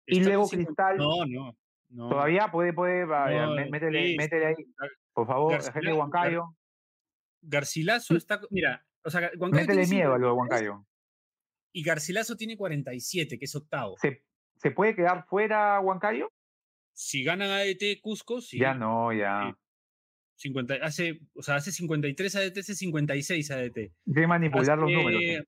[0.06, 1.56] Y luego Cristal- No, no.
[1.90, 2.10] no.
[2.10, 4.56] Todavía puede, puede, No, mé- métele, ahí,
[5.14, 6.56] por favor, Garcilaso, gente de Huancayo.
[7.42, 8.40] Garcilaso está.
[8.52, 10.38] Mira, o sea, Huancayo Métele tiene miedo a lo de 53
[10.70, 10.88] Huancayo.
[11.74, 13.96] Y Garcilaso tiene 47, que es octavo.
[13.98, 14.24] ¿Se,
[14.64, 16.32] ¿Se puede quedar fuera Huancayo?
[16.94, 18.58] Si ganan ADT Cusco, sí.
[18.60, 19.52] Ya no, ya.
[20.38, 20.50] sí.
[20.50, 23.92] 50, hace, o sea, hace 53 ADT, hace 56 ADT.
[24.14, 25.22] Que manipular los números.
[25.22, 25.44] ¿eh?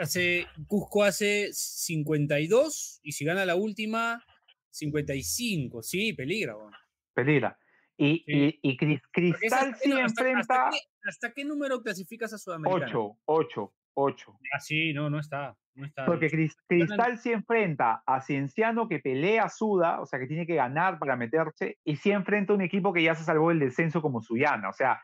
[0.00, 4.24] Hace, Cusco hace 52 y si gana la última,
[4.70, 5.82] 55.
[5.82, 6.56] Sí, peligra.
[6.56, 6.72] weón.
[7.14, 7.58] Peligra.
[7.98, 8.58] Y, Sí.
[8.62, 12.86] y, Cristal hasta- sí hasta- enfrenta ¿hasta, qué, hasta qué número clasificas a Sudamericana?
[12.86, 14.38] 8, 8, 8.
[14.54, 15.56] Ah, sí, no, no está.
[15.74, 16.06] No está.
[16.06, 20.54] Porque Cris- Cristal sí enfrenta a Cienciano que pelea Suda, o sea que tiene que
[20.54, 24.00] ganar para meterse, y sí enfrenta a un equipo que ya se salvó del descenso
[24.02, 24.68] como Suyana.
[24.68, 25.02] O sea,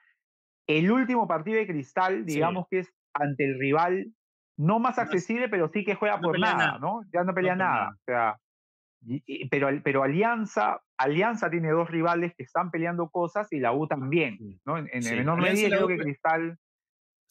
[0.67, 2.35] el último partido de Cristal, Sí.
[2.35, 4.07] digamos que es ante el rival
[4.59, 6.79] no más accesible, pero sí que juega no por nada, nada.
[6.79, 7.03] ¿no?
[7.13, 7.75] Ya no pelea nada.
[7.75, 7.91] nada.
[7.91, 8.37] O sea,
[9.05, 13.73] y- y- pero, pero Alianza, Alianza tiene dos rivales que están peleando cosas y la
[13.73, 14.39] U también.
[14.65, 14.79] ¿no?
[14.79, 16.57] En, en Sí, menor medida creo que Cristal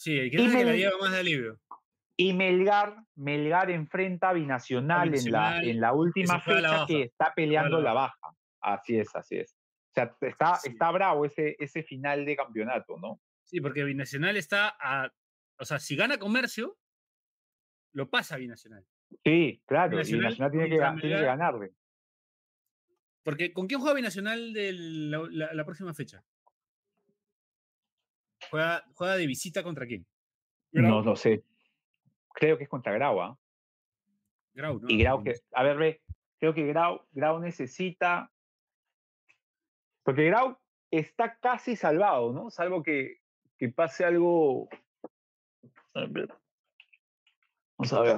[0.02, 1.60] Sí, el que Y que la lleva más de alivio.
[2.18, 7.04] y Melgar, Melgar enfrenta a Binacional, en, la, en la última a la fecha que
[7.04, 8.36] está peleando la la baja.
[8.62, 9.54] Así es, así es.
[9.54, 10.70] O sea, está, Sí.
[10.70, 13.20] está bravo ese, ese final de campeonato, ¿no?
[13.46, 15.12] Sí, porque Binacional está a.
[15.60, 16.78] O sea, si gana comercio,
[17.94, 18.84] lo pasa Binacional.
[19.24, 19.92] Sí, claro.
[19.92, 21.74] Binacional Binacional tiene que, tiene ganarle.
[23.24, 26.24] Porque ¿con quién juega Binacional de la, la- la próxima fecha?
[28.52, 30.06] ¿Juega, ¿Juega de visita contra quién?
[30.74, 31.44] No lo sé.
[32.34, 33.38] Creo que es contra Grau, ¿ah?
[34.54, 34.90] Grau, ¿no?
[34.90, 36.02] Y Grau, que, a ver, ve,
[36.38, 38.30] creo que Grau, Grau necesita.
[40.04, 40.58] Porque Grau
[40.92, 42.50] está casi salvado, ¿no?
[42.52, 43.20] Salvo que,
[43.58, 44.68] que pase algo.
[45.94, 46.28] A ver.
[47.78, 48.18] Vamos a ver.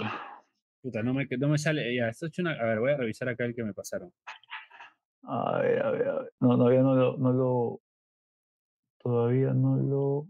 [0.82, 1.96] Puta, no me, no me sale.
[1.96, 4.12] Ya, esto es una- a ver, voy a revisar acá el que me pasaron.
[5.24, 6.34] A ver, a ver, a ver.
[6.39, 7.82] No, todavía no lo, no lo.
[9.04, 10.28] Todavía no lo.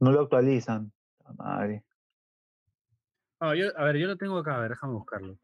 [0.00, 0.92] No lo actualizan.
[1.24, 1.84] La Madre.
[3.40, 5.38] Ah, yo- a ver, yo lo tengo acá, a ver, déjame buscarlo.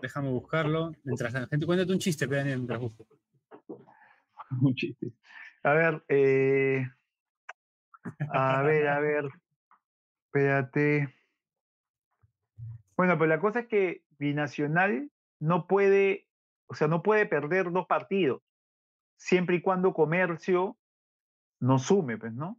[0.00, 0.92] Déjame buscarlo.
[1.04, 1.66] Mientras la gente.
[1.66, 3.06] Cuéntate un chiste, pegan mientras busco.
[4.62, 5.12] Un chiste.
[5.62, 6.84] A ver, eh,
[8.32, 9.28] a ver, a ver.
[10.26, 11.14] Espérate.
[12.96, 16.26] Bueno, pues la cosa es que Binacional no puede,
[16.66, 18.42] o sea, no puede perder dos partidos,
[19.20, 20.76] siempre y cuando Comercio
[21.60, 22.58] no sume, pues, ¿no?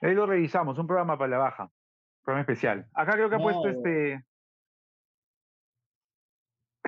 [0.00, 1.70] Ahí lo revisamos, un programa para la baja,
[2.22, 2.88] programa especial.
[2.94, 4.24] Acá creo que ha puesto este.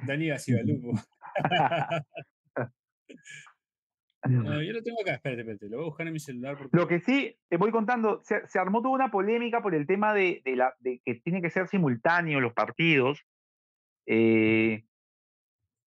[0.06, 0.92] Dani Gasibalupo.
[4.28, 5.68] No, yo lo tengo acá, espérate, espérate.
[5.68, 6.76] Lo voy a buscar en mi celular porque.
[6.76, 10.14] Lo que sí, te voy contando, se, se armó toda una polémica por el tema
[10.14, 13.24] de, de la, de que tiene que ser simultáneo los partidos.
[14.06, 14.84] Eh,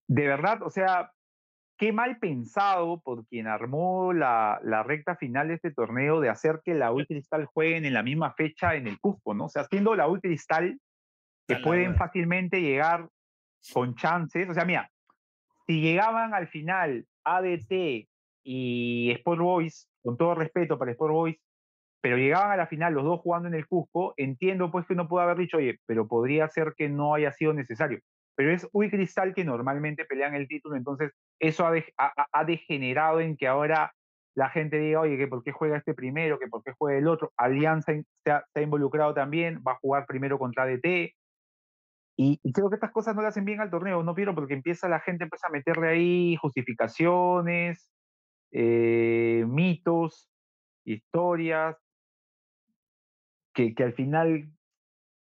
[0.07, 1.11] de verdad, o sea,
[1.77, 6.61] qué mal pensado por quien armó la, la recta final de este torneo de hacer
[6.63, 9.45] que la U Cristal jueguen en la misma fecha en el Cusco, ¿no?
[9.45, 10.79] O sea, siendo la U Cristal
[11.47, 13.09] que pueden fácilmente llegar
[13.73, 14.49] con chances.
[14.49, 14.89] O sea, mira,
[15.67, 18.07] si llegaban al final ADT
[18.43, 21.37] y Sport Boys, con todo respeto para Sport Boys,
[22.01, 25.07] pero llegaban a la final los dos jugando en el Cusco, entiendo pues que uno
[25.07, 27.99] puede haber dicho, oye, pero podría ser que no haya sido necesario.
[28.36, 32.28] Pero es Uy Cristal que normalmente pelean el título, entonces eso ha, de- ha- ha-
[32.32, 33.93] ha degenerado en que ahora
[34.36, 37.08] la gente diga, oye, que por qué juega este primero, que por qué juega el
[37.08, 37.32] otro.
[37.38, 37.93] Alianza
[38.24, 41.13] se ha, involucrado también, va a jugar primero contra ADT.
[42.15, 44.36] Y, creo que estas cosas no le hacen bien al torneo, ¿no, Piero?
[44.36, 47.91] Porque empieza la gente empieza a meterle ahí justificaciones,
[48.52, 50.30] eh, mitos,
[50.86, 51.78] historias,
[53.54, 54.50] que al final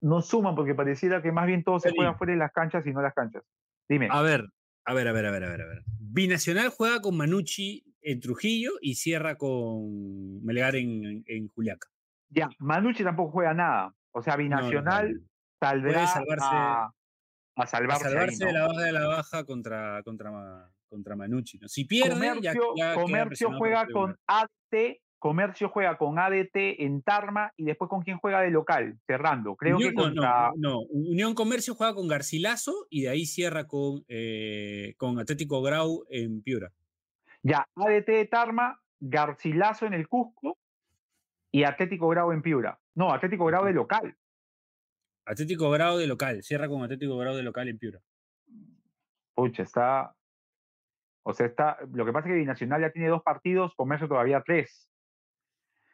[0.03, 1.97] no suman, porque pareciera que más bien todo se Eli.
[1.97, 3.43] juega fuera de las canchas y no las canchas.
[3.89, 4.09] Dime.
[4.11, 4.45] A ver,
[4.85, 5.83] a ver, a ver, a ver, a ver, a ver.
[5.99, 11.89] Binacional juega con Manucci en Trujillo y cierra con Melgar en, en Juliaca.
[12.31, 13.95] Ya, Manucci tampoco juega nada.
[14.13, 15.21] O sea, No, no, Binacional no.
[15.61, 16.93] saldrá Puede salvarse- a, a
[17.57, 21.59] A salvarse, ahí, salvarse de la baja de la baja contra, contra, contra Manucci.
[21.59, 21.69] ¿no?
[21.69, 24.99] Si pierde, Comercio, ya, Comercio juega con Melgar.
[25.23, 29.55] Comercio juega con ADT en Tarma y después con quién juega de local, cerrando.
[29.55, 30.81] Creo Unión, que no, contra no, no.
[30.91, 36.43] Unión Comercio juega con Garcilaso y de ahí cierra con, eh, con Atlético Grau en
[36.43, 36.73] Piura.
[37.41, 40.59] ya ADT de Tarma, Garcilaso en el Cusco
[41.53, 42.81] y Atlético Grau en Piura.
[42.97, 44.17] No, Atlético Grau de local.
[45.25, 48.01] Atlético Grau de local, cierra con Atlético Grau de local en Piura.
[49.37, 50.17] Pucha, está.
[51.23, 51.79] O sea, está.
[51.93, 54.89] Lo que pasa es que Binacional ya tiene dos partidos, Comercio todavía tres.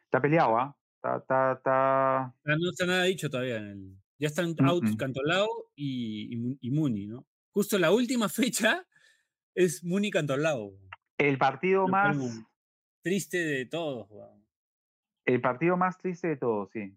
[0.09, 0.75] Está peleado, ¿ah?
[0.95, 2.17] Está, está, está.
[2.25, 3.57] Ah, No está nada dicho todavía.
[3.57, 4.83] en el- ya están out.
[4.97, 7.25] Cantolao y, y, Mu- y Muni, ¿no?
[7.53, 8.85] Justo la última fecha
[9.55, 10.73] es Muni Cantolao.
[11.17, 12.17] El partido Lo más.
[13.01, 14.43] Triste de todos, weón,
[15.25, 16.93] El partido más triste de todos, sí.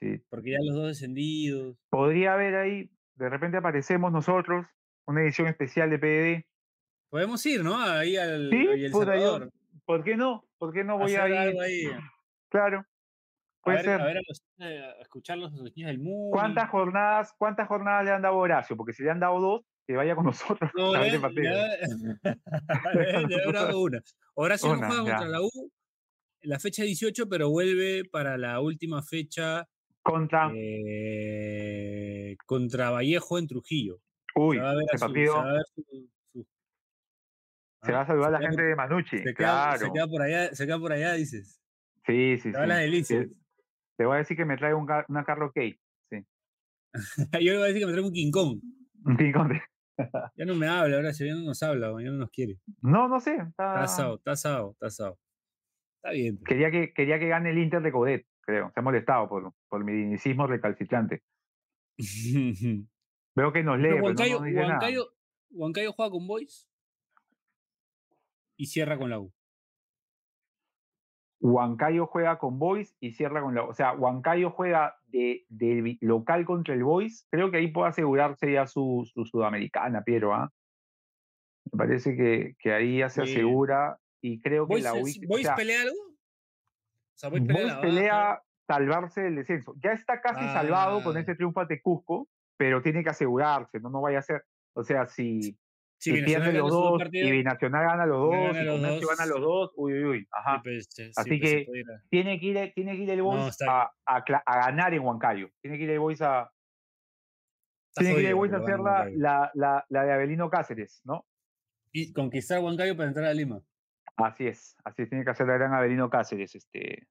[0.00, 0.20] Sí.
[0.28, 1.76] porque ya los dos descendidos.
[1.90, 4.66] Podría haber ahí, de repente aparecemos nosotros,
[5.06, 6.44] una edición especial de PDD.
[7.08, 7.78] Podemos ir, ¿no?
[7.80, 9.50] Ahí al Sí, y El Salvador.
[9.86, 10.44] ¿Por qué no?
[10.58, 11.34] ¿Por qué no voy a ir?
[11.34, 11.84] algo ahí.
[12.48, 12.78] Claro.
[12.80, 12.84] A
[13.64, 14.00] Puede ver, ser.
[14.00, 16.30] a ver a, los- eh, a escuchar los niños del Muni.
[16.32, 18.76] ¿Cuántas jornadas, ¿Cuántas jornadas le han dado a Horacio?
[18.76, 20.24] Porque si le han dado dos, que vaya con
[20.60, 21.52] nosotros No, a le, ver el le, partido.
[22.94, 24.00] le- le habrá dado una.
[24.34, 25.10] Horacio no Una, juega ya.
[25.16, 25.50] contra la U
[26.42, 29.66] la fecha 18, pero vuelve para la última fecha
[30.02, 30.50] Contra.
[30.54, 33.98] eh, contra Vallejo en Trujillo.
[34.36, 35.82] Uy, se va a ver, a ese su- partido se va a ver su-
[36.32, 36.46] su-
[37.82, 39.18] se va Ah, a saludar la gente por- de Manucci.
[39.18, 39.78] se queda, claro.
[39.78, 41.60] se queda por allá, se queda por allá, dices.
[42.08, 42.80] Sí, sí, sí.
[42.80, 43.28] delicias.
[43.28, 43.34] Te,
[43.98, 45.78] te voy a decir que me trae un, una Carlo Kate.
[47.40, 48.60] Yo le voy a decir que me trae un King Kong.
[49.04, 49.62] Un King Kong de-
[50.36, 52.58] Ya no me habla, Horacio, ya no nos habla, ya no nos quiere.
[52.82, 53.36] No, no sé.
[53.36, 55.18] Está asado, está asado, está asado.
[55.96, 56.36] Está bien.
[56.38, 56.48] pues.
[56.48, 58.70] Quería, que, quería que gane el Inter de Codet, creo.
[58.72, 61.22] Se ha molestado por, por mi inicismo recalcitrante.
[63.34, 64.78] Veo que nos lee, Pero pero no Huancayo, nos dice nada.
[64.78, 65.12] Huancayo-
[65.50, 66.68] Huancayo juega con Boys
[68.56, 69.32] y cierra con la U.
[71.40, 73.64] Huancayo juega con Boys y cierra con la.
[73.64, 77.26] O sea, Huancayo juega de, de local contra el Boys.
[77.30, 80.34] Creo que ahí puede asegurarse ya su, su Sudamericana, Piero.
[80.34, 80.50] ¿ah?
[81.72, 83.98] Me parece que, que ahí ya se asegura.
[84.20, 85.94] Y creo que ¿Boys, la o Boys sea, pelea algo?
[85.94, 89.74] O sea, Boys pelea, Boys pelea salvarse del descenso.
[89.82, 94.00] Ya está casi salvado con este triunfo ante Cusco, pero tiene que asegurarse, no, no
[94.00, 94.44] vaya a ser.
[94.74, 95.56] O sea, si,
[96.00, 99.16] Sí, Binacional pierde los gana dos y Binacional gana los Gana dos, y los dos.
[99.18, 100.28] gana los dos, uy, uy, uy.
[100.30, 100.56] Ajá.
[100.56, 101.66] sí, pues, sí, Así que-
[102.08, 105.48] Tiene que ir, tiene que ir el Boys a, a cla- a ganar en Huancayo.
[105.60, 106.52] Tiene que ir el Boys a,
[107.90, 111.26] está tiene que ir el Boys a hacer la, la, la de Abelino Cáceres, ¿no?
[111.90, 113.60] Y conquistar Huancayo para entrar a Lima.
[114.16, 117.08] Así es, así tiene que hacer la gran Abelino Cáceres, este,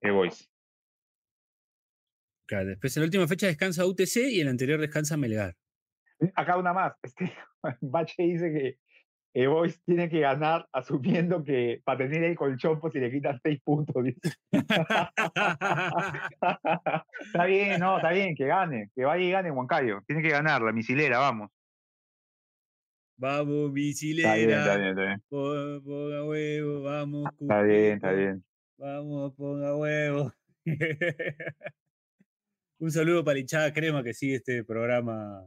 [0.00, 0.48] el Boys.
[2.46, 5.56] Claro, después en la última fecha descansa UTC y en la anterior descansa Melgar.
[6.34, 6.94] Acá una más.
[7.02, 7.32] Este,
[7.80, 8.78] Bache dice que
[9.46, 13.60] Boys tiene que ganar asumiendo que para tener el colchón, pues si le quitan seis
[13.62, 14.04] puntos.
[17.22, 20.00] está bien, no, está bien, que gane, que vaya y gane Huancayo.
[20.06, 21.50] Tiene que ganar, la misilera, vamos.
[23.16, 24.76] vamos, Está bien, está misilera.
[24.76, 25.22] bien, está bien.
[25.28, 27.30] Ponga, ponga huevo, vamos.
[27.40, 28.44] Está bien, está bien.
[28.78, 30.32] Vamos, ponga huevo.
[32.78, 35.46] Un saludo para la hinchada crema que sigue este programa.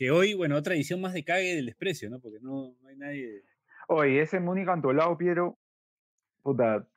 [0.00, 2.20] Que hoy, bueno, otra edición más de cague del desprecio, ¿no?
[2.20, 3.42] Porque no, no hay nadie.
[3.86, 5.58] Oye, ese Muni Cantolao, Piero,
[6.42, 6.88] puta,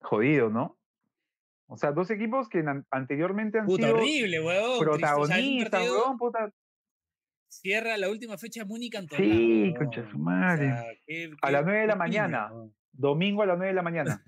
[0.00, 0.78] jodido, ¿no?
[1.66, 6.50] O sea, dos equipos que an- anteriormente han Puta, sido horrible, un protagonistas, weón, puta.
[7.48, 9.26] Cierra la última fecha Muni Cantolao.
[9.26, 10.68] Sí, concha su O madre.
[10.68, 12.50] sea, qué- A qué- las nueve de la mañana.
[12.94, 14.22] Domingo a las 9 de la mañana,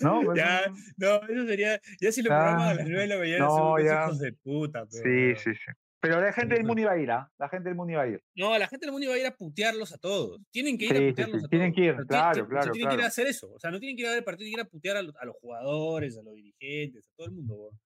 [0.00, 0.22] ¿no?
[0.24, 0.60] Pues, Ya,
[0.96, 1.80] no, eso sería.
[2.00, 4.04] Ya si lo Ah, programan a las 9 de la mañana, no, son ya.
[4.04, 4.86] hijos de puta.
[4.90, 5.72] pero, Sí, sí, sí.
[6.08, 6.64] Pero la gente del.
[6.64, 7.30] Muni va a ir, ¿ah?
[7.38, 8.22] La gente del Muni va a ir.
[8.34, 10.40] No, la gente del mundo va a ir a putearlos a todos.
[10.50, 11.46] Tienen que ir Sí, a putearlos sí.
[11.46, 11.76] a Tienen todos.
[11.76, 13.52] que ir, Pero claro, ti- o sea, claro, tienen que ir a hacer eso.
[13.52, 14.96] O sea, no tienen que ir a ver el partido, tienen que ir a putear
[14.98, 17.54] a, los- a los jugadores, a los dirigentes, a todo el mundo.
[17.54, 17.80] weón.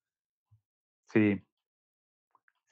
[1.13, 1.43] Sí.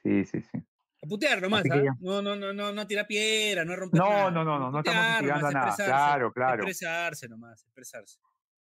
[0.02, 0.58] Sí, sí, sí.
[1.02, 1.76] A putear nomás, ¿ah?
[1.76, 1.92] ya.
[2.00, 4.30] No, no, no, no, no a tirar piedra, no a romper No, nada.
[4.30, 5.76] no, no, no, no estamos instigando a nada.
[5.76, 6.62] Claro, claro.
[6.64, 8.18] Expresarse nomás, expresarse.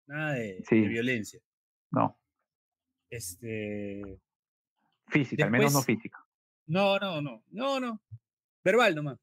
[0.07, 1.39] Nada de, violencia.
[1.91, 2.17] No,
[3.09, 4.19] Este.
[5.07, 6.25] física, al menos no física.
[6.68, 8.01] No, no, no, no, no.
[8.64, 9.18] Verbal nomás.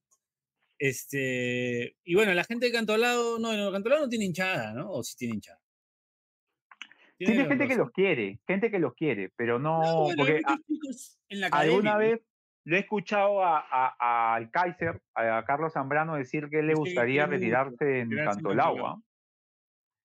[0.78, 4.90] Este, y bueno, la gente de Cantolao, no, no, Cantolao no tiene hinchada, ¿no?
[4.90, 5.60] O sí tiene hinchada.
[7.16, 10.40] Tiene los gente que los quiere, gente que los quiere, pero no, No, bueno, porque
[10.44, 10.56] a-
[11.30, 12.20] en la alguna vez
[12.64, 18.10] lo he escuchado a, al Kaiser, a, Carlos Zambrano decir que le gustaría retirarse en
[18.10, 18.86] Cantolao.
[18.86, 19.00] ¿ah?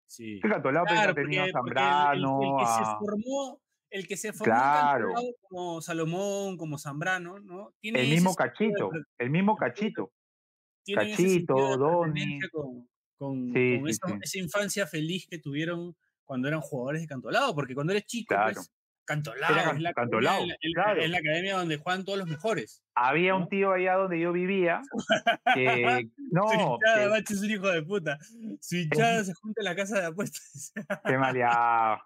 [0.08, 0.40] Sí.
[0.42, 2.98] Que Cantolao Claro, ha tenido a porque, porque el- el- Zambrano, el, que se a-
[2.98, 3.62] formó,
[3.94, 5.14] el que se formó Claro.
[5.48, 7.74] como Salomón, como Zambrano, ¿no?
[7.80, 9.56] Tiene el mismo de Cachito, el mismo.
[9.56, 10.12] Cachito.
[10.84, 12.40] tienen ese Cachito, Doni.
[12.52, 14.14] con, con, Sí, con sí, esa, sí.
[14.22, 18.54] esa infancia feliz que tuvieron cuando eran jugadores de Cantolao, porque cuando eres chico, Claro.
[18.56, 18.72] pues,
[19.06, 21.02] Cantolao, Era es, la academia, Cantolao, es la- es la- claro.
[21.02, 22.82] es la academia donde juegan todos los mejores.
[22.96, 23.40] Había ¿no?
[23.40, 24.82] un tío allá donde yo vivía
[25.54, 28.18] que no, Su hinchada, que, macho, es un hijo de puta.
[28.62, 28.76] Su
[29.12, 30.72] hinchada se junta en la casa de apuestas.
[31.06, 32.00] que maleado,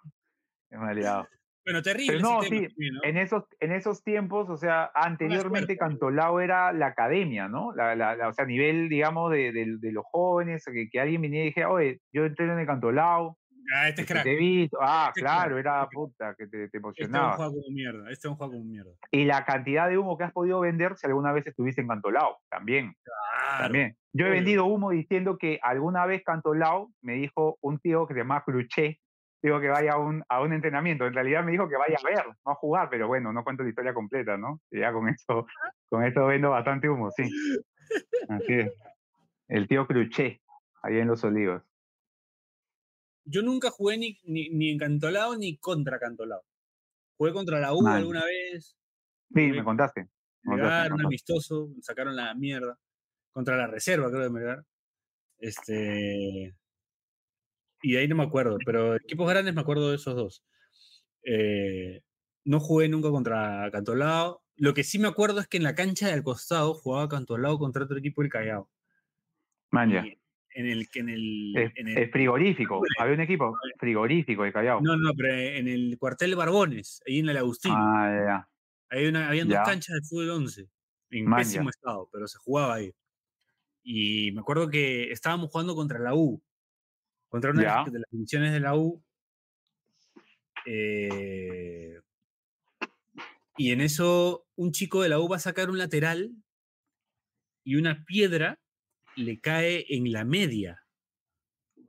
[0.69, 1.27] que maleado.
[1.67, 2.17] Bueno, terrible.
[2.17, 2.99] Pero no, sí, también, ¿no?
[3.03, 5.77] En esos, en esos tiempos, o sea, anteriormente.
[5.77, 7.73] Cantolao era la academia, ¿no?
[7.75, 10.99] La, la- la- o sea, a nivel, digamos, de, de- de los jóvenes, que, que
[10.99, 13.37] alguien viniera y dijera, oye, yo entreno en el Cantolao,
[13.75, 14.23] Ah, este es crack.
[14.23, 14.69] te.
[14.79, 16.85] Ah, Este es claro, crack, era este es puta, que te, te Este es un
[16.85, 17.35] emocionaba.
[17.35, 17.99] juego como mierda.
[18.11, 18.91] Este es un juego como mierda.
[19.11, 22.37] Y la cantidad de humo que has podido vender si alguna vez estuviste en Cantolao,
[22.49, 22.93] también.
[23.03, 23.63] Claro.
[23.65, 23.97] También.
[24.13, 28.21] Yo he vendido humo diciendo que alguna vez Cantolao me dijo un tío que se
[28.21, 28.99] llama Cruché,
[29.41, 31.05] digo que vaya a un, a un entrenamiento.
[31.05, 33.63] En realidad me dijo que vaya a ver, no a jugar, pero bueno, no cuento
[33.63, 34.61] la historia completa, ¿no?
[34.71, 35.45] Y ya con eso,
[35.89, 37.23] con eso vendo bastante humo, sí.
[38.29, 38.71] Así es.
[39.47, 40.41] El tío Cruché,
[40.83, 41.63] ahí en Los Olivos.
[43.23, 46.43] Yo nunca jugué ni, ni, ni en Cantolao ni contra Cantolao.
[47.17, 47.97] Jugué contra la U Man.
[47.97, 48.77] alguna vez.
[49.33, 50.01] Sí, me contaste.
[50.01, 50.09] me contaste,
[50.43, 52.77] me Melgar, un amistoso, sacaron la mierda.
[53.31, 54.63] Contra la reserva, creo, de Melgar.
[55.39, 56.55] Este.
[57.87, 60.43] Y de ahí no me acuerdo, pero equipos grandes me acuerdo de esos dos.
[61.23, 62.01] Eh,
[62.43, 64.43] no jugué nunca contra Cantolao.
[64.57, 67.85] Lo que sí me acuerdo es que en la cancha del costado jugaba Cantolao contra
[67.85, 68.69] otro equipo del Callao.
[69.71, 70.05] Man, ya.
[70.05, 70.19] Y
[70.53, 72.81] En el que en el, Es, en el- es frigorífico.
[72.99, 74.81] Había un equipo frigorífico de Callao.
[74.81, 77.71] no, no, pero en el cuartel Barbones, ahí en el Agustín.
[77.73, 78.49] Ah, ya, ya.
[78.89, 79.59] Hay una, habían Ya.
[79.59, 80.67] dos canchas de fútbol 11,
[81.11, 82.91] en Man, pésimo estado, pero se jugaba ahí.
[83.81, 86.41] Y me acuerdo que estábamos jugando contra la U,
[87.29, 87.91] contra una de las- Ya.
[87.91, 89.03] de las divisiones de la U.
[90.65, 91.99] eh,
[93.57, 96.31] y en eso, un chico de la U va a sacar un lateral
[97.63, 98.59] y una piedra
[99.15, 100.83] le cae en la media.
[101.75, 101.83] Yo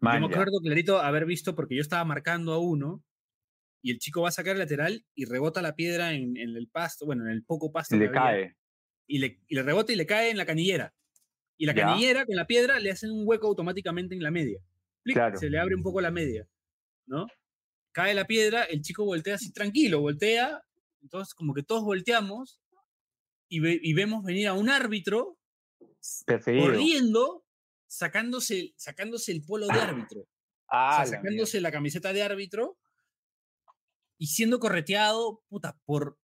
[0.00, 0.34] Man, me ya.
[0.34, 3.02] acuerdo clarito haber visto, porque yo estaba marcando a uno,
[3.82, 6.68] y el chico va a sacar el lateral y rebota la piedra en, en el
[6.68, 8.56] pasto, bueno, en el poco pasto Y le había, cae.
[9.06, 10.92] y le, y le rebota y le cae en la canillera.
[11.56, 11.86] Y la Ya.
[11.86, 14.60] canillera con la piedra le hacen un hueco automáticamente en la media.
[15.06, 15.14] ¡Plic!
[15.14, 15.38] Claro.
[15.38, 16.48] Se le abre un poco la media,
[17.06, 17.26] ¿no?
[17.92, 20.60] Cae la piedra, el chico voltea así tranquilo, voltea,
[21.00, 22.60] entonces como que todos volteamos
[23.48, 25.38] y, ve- y vemos venir a un árbitro
[26.26, 26.66] Perseguido.
[26.66, 27.44] corriendo,
[27.86, 30.20] sacándose, sacándose el polo de árbitro.
[30.22, 30.28] O
[30.68, 32.76] Ah, sea, la sacándose la camiseta de árbitro
[34.18, 36.18] y siendo correteado, puta, por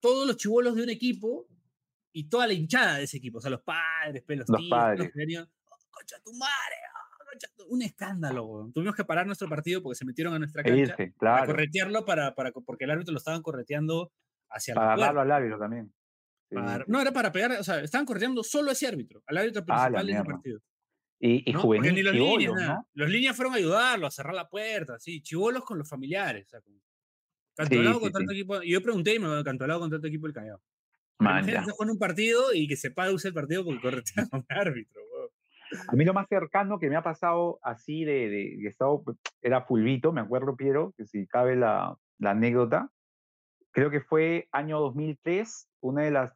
[0.00, 1.46] todos los chivolos de un equipo
[2.12, 3.38] y toda la hinchada de ese equipo.
[3.38, 5.10] O sea, los padres, pues, los tíos, padres.
[5.14, 7.01] los "Oh, concha tu madre, oh, concha tu-".
[7.68, 8.44] Un escándalo.
[8.44, 8.72] weón.
[8.72, 12.52] Tuvimos que parar nuestro partido porque se metieron a nuestra cancha irse, corretearlo para, para,
[12.52, 14.12] porque el árbitro lo estaban correteando
[14.50, 15.92] hacia Para agarrarlo al árbitro también.
[16.50, 16.56] Sí.
[16.56, 19.62] para- no, era para pegar, o sea, estaban correteando solo a ese árbitro, al árbitro
[19.62, 20.24] Ah, principal de ese mierda.
[20.34, 20.60] partido.
[21.24, 21.62] Y, y ¿no?
[21.62, 22.78] Porque juvenil ni los chibolos, líneas.
[22.94, 26.46] Los líneas fueron a ayudarlo, a cerrar la puerta, sí, chivolos con los familiares.
[26.46, 26.74] O sea, con-
[27.68, 28.24] sí, contra sí.
[28.24, 28.62] otro equipo.
[28.62, 30.60] Y yo pregunté y me dijo, Cantolao contra otro equipo del Callao.
[31.20, 35.00] Imagínate jugando un partido y que se pause el partido porque corretean a un árbitro.
[35.88, 39.02] A mí lo más cercano que me ha pasado así de, de, de estado
[39.40, 42.88] era Fulvito, me acuerdo, Piero, que si cabe la, la anécdota.
[43.72, 46.32] Creo que fue año 2003, una de las...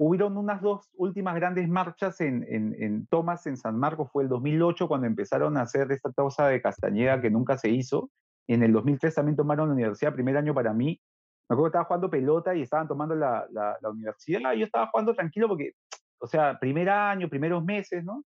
[0.00, 4.28] Hubieron unas dos últimas grandes marchas en, en, en Tomás, en San Marcos, fue el
[4.28, 8.10] 2008 cuando empezaron a hacer esta cosa de Castañeda que nunca se hizo.
[8.46, 11.00] En el 2003 también tomaron la universidad, primer año para mí.
[11.48, 14.88] Me acuerdo que estaba jugando pelota y estaban tomando la, la, la universidad yo estaba
[14.88, 15.72] jugando tranquilo porque,
[16.18, 18.24] o sea, primer año, primeros meses, ¿no?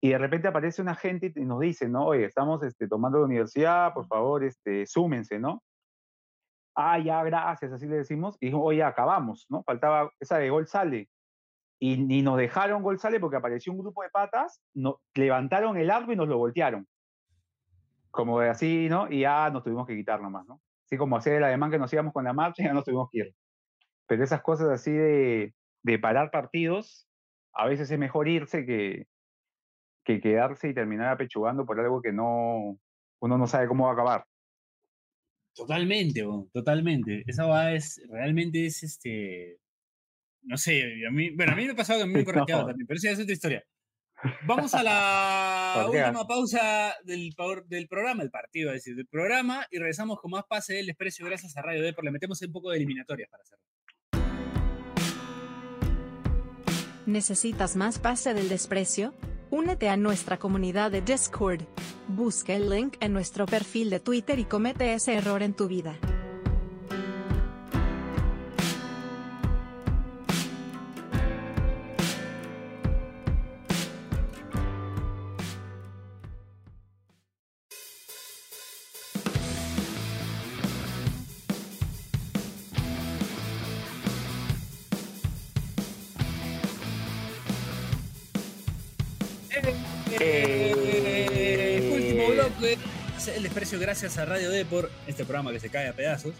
[0.00, 2.06] Y de repente aparece una gente y nos dice, ¿no?
[2.06, 5.62] Oye, estamos este, tomando la universidad, por favor, este, súmense, ¿no?
[6.76, 8.36] Ah, ya, gracias, así le decimos.
[8.40, 9.64] Y dijo, oye, acabamos, ¿no?
[9.64, 11.08] Faltaba esa de gol sale.
[11.80, 15.90] Y ni nos dejaron gol sale porque apareció un grupo de patas, no, levantaron el
[15.90, 16.86] arco y nos lo voltearon.
[18.12, 19.10] Como de así, ¿no?
[19.10, 20.60] Y ya nos tuvimos que quitar nomás, ¿no?
[20.84, 23.18] Así como hacer el ademán que nos íbamos con la marcha, ya nos tuvimos que
[23.18, 23.34] ir.
[24.06, 27.08] Pero esas cosas así de, de parar partidos,
[27.52, 29.06] a veces es mejor irse que,
[30.08, 32.78] que quedarse y terminar apechugando por algo que no
[33.20, 34.24] uno no sabe cómo va a acabar.
[35.54, 37.24] Totalmente, totalmente.
[37.26, 39.58] Esa va es, realmente es este.
[40.42, 42.24] No sé, a mí, bueno, a mí me ha pasado que a mí me han
[42.30, 42.68] correteado No.
[42.68, 43.64] también, pero esa es otra historia.
[44.46, 47.34] Vamos a la última pausa del,
[47.66, 51.26] del programa, el partido, es decir, del programa, y regresamos con más pase del desprecio
[51.26, 52.04] gracias a Radio Depor.
[52.04, 53.64] Le metemos un poco de eliminatorias para hacerlo.
[57.04, 59.12] ¿Necesitas más pase del desprecio?
[59.50, 61.62] Únete a nuestra comunidad de Discord.
[62.06, 65.96] Busca el link en nuestro perfil de Twitter y comete ese error en tu vida.
[93.58, 96.32] Gracias a Radio Depor, este programa que se cae a pedazos.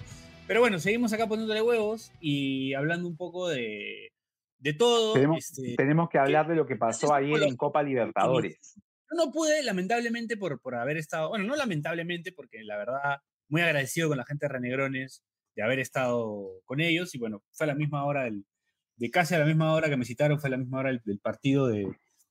[0.46, 4.12] Pero bueno, seguimos acá poniéndole huevos y hablando un poco de,
[4.58, 5.14] de todo.
[5.14, 8.76] Tenemos, este, tenemos que hablar de lo que pasó ayer en Copa Libertadores.
[8.76, 13.62] Yo no pude, lamentablemente, por, por haber estado, bueno, no lamentablemente, porque la verdad, muy
[13.62, 15.24] agradecido con la gente de Renegrones
[15.56, 17.16] de haber estado con ellos.
[17.16, 18.46] Y bueno, fue a la misma hora, del,
[18.94, 21.02] de casi a la misma hora que me citaron, fue a la misma hora del,
[21.04, 21.84] del partido de,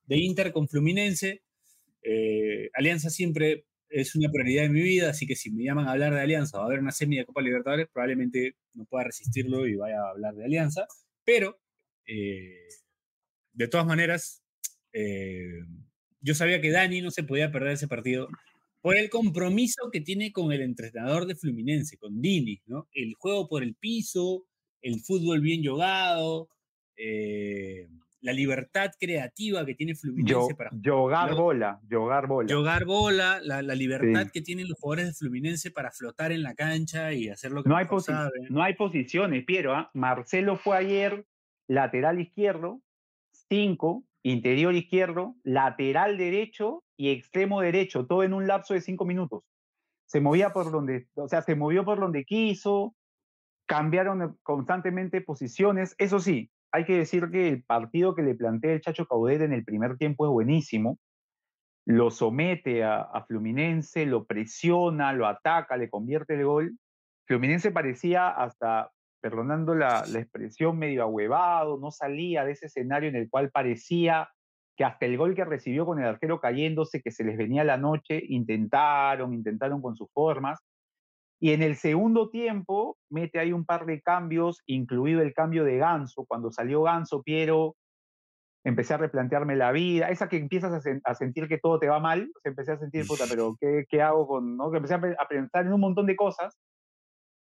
[0.05, 1.43] de Inter con Fluminense.
[2.03, 5.91] Eh, Alianza siempre es una prioridad en mi vida, así que si me llaman a
[5.91, 9.67] hablar de Alianza o a ver una semi de Copa Libertadores, probablemente no pueda resistirlo
[9.67, 10.85] y vaya a hablar de Alianza.
[11.23, 11.59] Pero,
[12.05, 12.67] eh,
[13.53, 14.43] de todas maneras,
[14.93, 15.61] eh,
[16.21, 18.27] yo sabía que Dani no se podía perder ese partido
[18.81, 22.88] por el compromiso que tiene con el entrenador de Fluminense, con Dini, ¿no?
[22.93, 24.45] El juego por el piso,
[24.81, 26.49] el fútbol bien jugado,
[26.95, 27.88] eh,
[28.22, 32.53] la libertad creativa que tiene Fluminense Yo, para yogar bola, yogar bola.
[32.55, 34.32] jugar bola, la, la libertad Sí.
[34.34, 37.70] que tienen los jugadores de Fluminense para flotar en la cancha y hacer lo que
[37.70, 38.47] no, hay saben.
[38.49, 39.74] no hay posiciones, Piero.
[39.76, 39.91] ¿ah?
[39.93, 41.26] Marcelo fue ayer
[41.68, 42.82] lateral izquierdo,
[43.49, 49.43] 5, interior izquierdo, lateral derecho y extremo derecho, todo en un lapso de 5 minutos.
[50.05, 52.95] Se movía por donde, o sea, se movió por donde quiso,
[53.68, 55.95] cambiaron constantemente posiciones.
[55.97, 59.51] Eso sí, hay que decir que el partido que le plantea el Chacho Caudet en
[59.51, 60.99] el primer tiempo es buenísimo.
[61.86, 66.78] Lo somete a, Fluminense, lo presiona, lo ataca, le convierte el gol.
[67.25, 73.15] Fluminense parecía hasta, perdonando la, la expresión, medio ahuevado, no salía de ese escenario en
[73.15, 74.30] el cual parecía
[74.75, 77.78] que hasta el gol que recibió con el arquero cayéndose, que se les venía la
[77.78, 80.59] noche, intentaron, intentaron con sus formas.
[81.39, 85.77] Y en el segundo tiempo mete ahí un par de cambios, incluido el cambio de
[85.77, 86.25] Ganso.
[86.27, 87.75] Cuando salió Ganso, Piero,
[88.63, 90.09] empecé a replantearme la vida.
[90.09, 93.25] Esa que empiezas a, sentir que todo te va mal, o empecé a sentir, puta,
[93.29, 94.57] pero ¿qué, qué hago con...?
[94.57, 94.71] ¿no?
[94.71, 96.57] Que empecé a, pensar en un montón de cosas.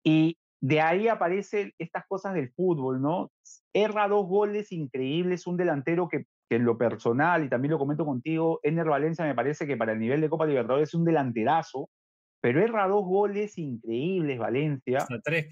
[0.04, 3.30] Y de ahí aparecen estas cosas del fútbol, ¿no?
[3.72, 8.60] Erra dos goles increíbles, un delantero que, en lo personal, y también lo comento contigo,
[8.62, 11.88] Ener Valencia me parece que para el nivel de Copa Libertadores es un delanterazo,
[12.42, 14.98] pero erra dos goles increíbles Valencia.
[14.98, 15.46] Hasta tres,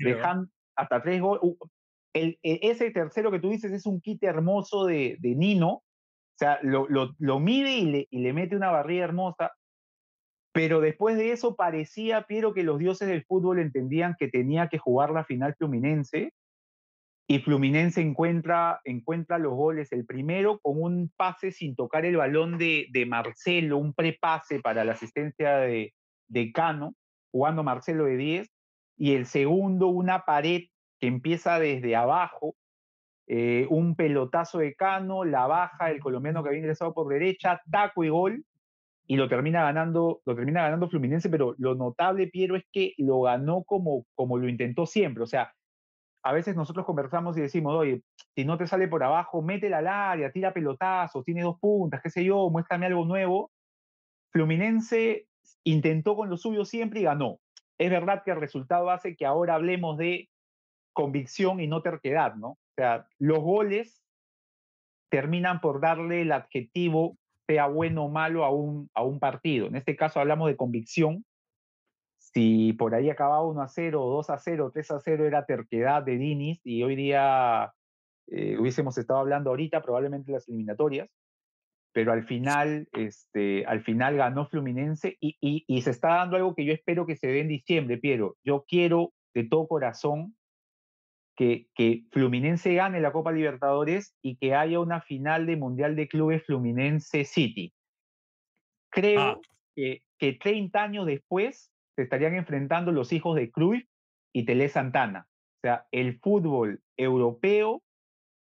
[0.75, 1.57] hasta tres goles.
[2.13, 5.69] El, ese tercero que tú dices es un kit hermoso de, de Nino.
[5.69, 5.85] O
[6.37, 9.53] sea, lo, lo, lo mide y le, y le, mete una barrida hermosa.
[10.53, 14.79] Pero después de eso parecía, Piero, que los dioses del fútbol entendían que tenía que
[14.79, 16.33] jugar la final Fluminense.
[17.29, 19.93] Y Fluminense encuentra, encuentra los goles.
[19.93, 24.85] El primero con un pase sin tocar el balón de, de Marcelo, un prepase para
[24.85, 25.95] la asistencia de,
[26.31, 26.95] de Cano,
[27.31, 28.49] jugando Marcelo de 10,
[28.97, 30.63] y el segundo una pared
[30.99, 32.55] que empieza desde abajo,
[33.27, 38.05] eh, un pelotazo de Cano, la baja, el colombiano que había ingresado por derecha, taco
[38.05, 38.45] y gol,
[39.07, 43.23] y lo termina ganando, lo termina ganando Fluminense, pero lo notable, Piero, es que lo
[43.23, 45.25] ganó como, como lo intentó siempre.
[45.25, 45.53] O sea,
[46.23, 48.03] a veces nosotros conversamos y decimos, oye,
[48.37, 52.11] si no te sale por abajo, métela al área, tira pelotazos, tiene dos puntas, qué
[52.11, 53.51] sé yo, muéstrame algo nuevo.
[54.33, 55.27] Fluminense
[55.65, 57.39] intentó con lo suyo siempre y ganó.
[57.79, 60.29] Es verdad que el resultado hace que ahora hablemos de
[60.93, 62.51] convicción y no terquedad, ¿no?
[62.51, 64.03] O sea, los goles
[65.11, 69.67] terminan por darle el adjetivo, sea bueno o malo, a un, a un partido.
[69.67, 71.25] En este caso hablamos de convicción.
[72.19, 76.03] Si por ahí acababa 1 a 0, 2 a 0, 3 a 0 era terquedad
[76.03, 77.73] de Dinis y hoy día
[78.29, 81.09] eh, hubiésemos estado hablando ahorita probablemente las eliminatorias
[81.93, 85.37] pero al final, este, al final ganó Fluminense y,
[85.67, 88.37] y, se está dando algo que yo espero que se dé en diciembre, Piero.
[88.45, 90.37] Yo quiero de todo corazón
[91.37, 96.07] que, que Fluminense gane la Copa Libertadores y que haya una final de Mundial de
[96.07, 97.73] Clubes Fluminense City.
[98.91, 99.41] Creo ah.
[99.75, 103.85] que, que 30 años después se estarían enfrentando los hijos de Cruyff
[104.33, 105.27] y Tele Santana.
[105.29, 107.83] O sea, el fútbol europeo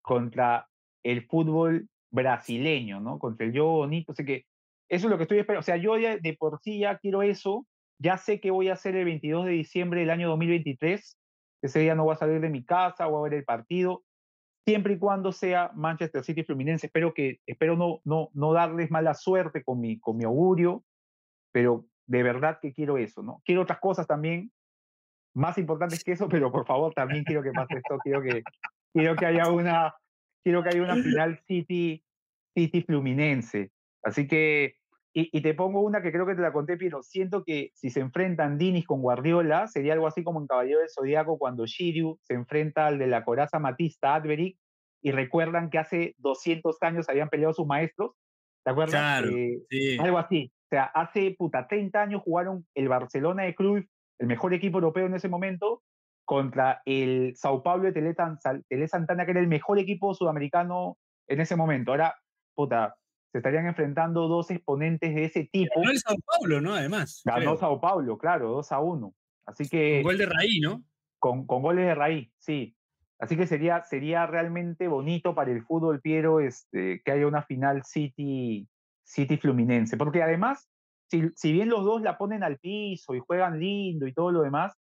[0.02, 0.68] contra
[1.04, 3.20] el fútbol brasileño, ¿no?
[3.20, 4.12] Contra el yo bonito.
[4.12, 4.46] Así que
[4.90, 5.62] eso es lo que estoy esperando.
[5.62, 7.66] O sea, yo de por sí ya quiero eso.
[8.00, 11.18] Ya sé que voy a hacer el 22 de diciembre del año 2023.
[11.64, 14.04] Ese día no voy a salir de mi casa, voy a ver el partido.
[14.66, 16.88] Siempre y cuando sea Manchester City Fluminense.
[16.88, 20.84] Espero, que, espero no, no, no darles mala suerte con mi, con mi augurio,
[21.52, 23.42] pero de verdad que quiero eso, ¿no?
[23.46, 24.52] Quiero otras cosas también
[25.34, 27.98] más importantes que eso, pero por favor también quiero que pase esto.
[28.04, 28.44] Quiero que,
[28.94, 29.94] quiero que haya una,
[30.48, 32.02] quiero que haya una final City,
[32.56, 33.70] City Fluminense.
[34.02, 34.76] Así que,
[35.14, 38.00] y, te pongo una que creo que te la conté, pero siento que si se
[38.00, 42.36] enfrentan Dinis con Guardiola, sería algo así como en Caballero del Zodíaco cuando Shiryu se
[42.36, 44.58] enfrenta al de la coraza Matista Adverick
[45.02, 48.12] y recuerdan que hace 200 años habían peleado sus maestros.
[48.64, 49.02] ¿Te acuerdas?
[49.02, 49.28] Claro,
[49.70, 49.98] sí.
[50.00, 50.54] Algo así.
[50.68, 53.86] O sea, hace puta 30 años jugaron el Barcelona de Cruyff,
[54.18, 55.82] el mejor equipo europeo en ese momento,
[56.28, 61.56] contra el Sao Paulo de Tele, Santana, que era el mejor equipo sudamericano en ese
[61.56, 61.92] momento.
[61.92, 62.16] Ahora,
[62.54, 62.98] puta,
[63.32, 65.80] se estarían enfrentando dos exponentes de ese tipo.
[65.80, 66.76] Ganó el Sao Paulo, ¿no?
[66.76, 67.22] Además.
[67.24, 69.16] Ganó Sao Paulo, claro, 2 a 1.
[69.46, 70.02] Así que.
[70.04, 70.84] Con gol de raíz, ¿no?
[71.18, 72.76] Con, con, goles de raíz, sí.
[73.20, 77.86] Así que sería, sería realmente bonito para el fútbol, Piero, este, que haya una final
[77.86, 78.68] City,
[79.06, 79.96] City Fluminense.
[79.96, 80.70] Porque además,
[81.10, 84.42] si, si bien los dos la ponen al piso y juegan lindo y todo lo
[84.42, 84.78] demás,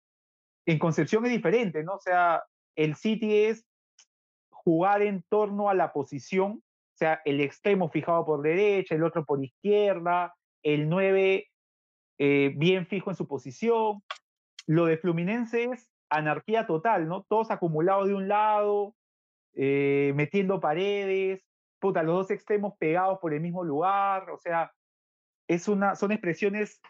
[0.67, 1.95] en Concepción es diferente, ¿no?
[1.95, 2.45] O sea,
[2.77, 3.67] el City es
[4.51, 6.63] jugar en torno a la posición,
[6.95, 11.49] o sea, el extremo fijado por derecha, el otro por izquierda, el 9
[12.19, 14.03] eh, bien fijo en su posición.
[14.67, 17.25] Lo de Fluminense es anarquía total, ¿no?
[17.25, 18.95] Todos acumulados de un lado,
[19.55, 21.45] eh, metiendo paredes,
[21.81, 24.73] puta, los dos extremos pegados por el mismo lugar, o sea,
[25.49, 26.81] es una, son expresiones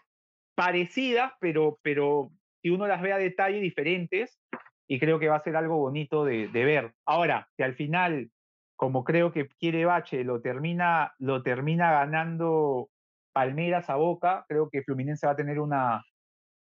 [0.55, 2.31] parecidas, pero, pero
[2.63, 4.39] y uno las ve a detalle diferentes
[4.87, 6.93] y creo que va a ser algo bonito de, ver.
[7.05, 8.31] Ahora, si al final,
[8.75, 12.89] como creo que quiere Bache, lo termina, lo termina ganando
[13.33, 16.03] Palmeiras a Boca, creo que Fluminense va a tener una,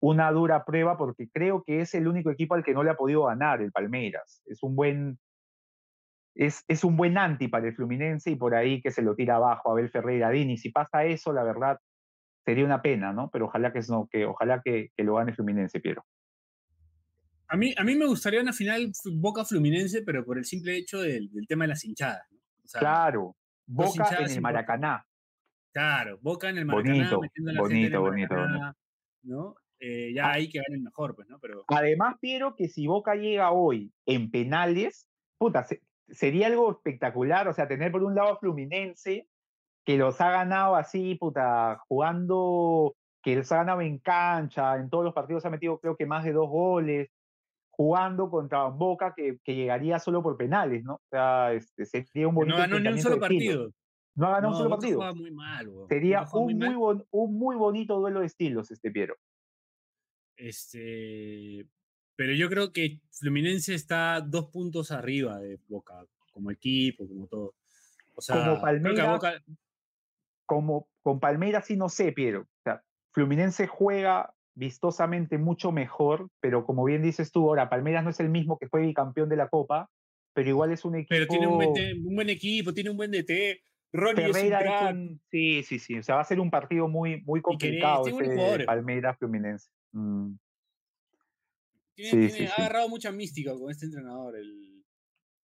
[0.01, 2.95] una dura prueba porque creo que es el único equipo al que no le ha
[2.95, 4.41] podido ganar el Palmeiras.
[4.45, 5.19] Es un buen,
[6.33, 9.35] es, es, un buen anti para el Fluminense y por ahí que se lo tira
[9.35, 10.57] abajo Abel Ferreira Dini.
[10.57, 11.79] Si pasa eso, la verdad,
[12.45, 13.29] sería una pena, ¿no?
[13.31, 16.05] Pero ojalá que no, que ojalá que, lo gane Fluminense, Piero.
[17.47, 21.01] A mí, a mí me gustaría una final Boca Fluminense, pero por el simple hecho
[21.01, 22.25] del, tema de las hinchadas.
[22.73, 23.35] claro,
[23.65, 25.05] Boca en el Maracaná.
[25.73, 28.75] Claro, Boca en el Maracaná, bonito, metiendo la bonito, gente bonito.
[29.23, 29.55] ¿no?
[29.79, 31.39] Eh, ya ahí que ganen mejor, pues, ¿no?
[31.39, 31.63] Pero...
[31.67, 35.07] Además, Piero, que si Boca llega hoy en penales,
[35.39, 35.65] puta,
[36.07, 39.27] sería algo espectacular, o sea, tener por un lado a Fluminense,
[39.85, 45.03] que los ha ganado así, puta, jugando, que los ha ganado en cancha, en todos
[45.03, 47.09] los partidos ha metido creo que más de dos goles,
[47.69, 50.95] jugando contra Boca que, que llegaría solo por penales, ¿no?
[50.95, 53.71] O sea, este, sería un bonito No ganó ni un solo partido.
[54.13, 55.15] No ha ganado un solo partido.
[55.15, 59.15] Muy mal, Sería un muy, un muy bonito duelo de estilos, este Piero.
[60.35, 61.65] Este,
[62.15, 67.55] pero yo creo que Fluminense está dos puntos arriba de Boca, como equipo, como todo.
[68.15, 69.41] O sea, como Palmeiras,
[70.51, 72.41] como con Palmeiras sí no sé, Piero.
[72.41, 72.83] O sea,
[73.13, 78.27] Fluminense juega vistosamente mucho mejor, pero como bien dices tú, ahora Palmeiras no es el
[78.27, 79.89] mismo que fue campeón de la Copa,
[80.33, 81.07] pero igual es un equipo.
[81.11, 83.61] Pero tiene un buen, equipo, tiene un buen DT.
[83.93, 85.99] Ronnie es un sí, sí, sí.
[85.99, 89.69] O sea, va a ser un partido muy, muy complicado ese Palmeiras Fluminense.
[89.93, 90.33] Mm.
[91.95, 94.83] Tiene, ha agarrado mucha mística con este entrenador, el,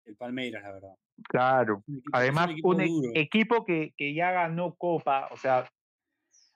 [0.06, 0.96] el Palmeiras, la verdad.
[1.24, 1.84] Claro.
[2.12, 5.70] Además, un, e equipo, que, que, ya ganó Copa, o sea,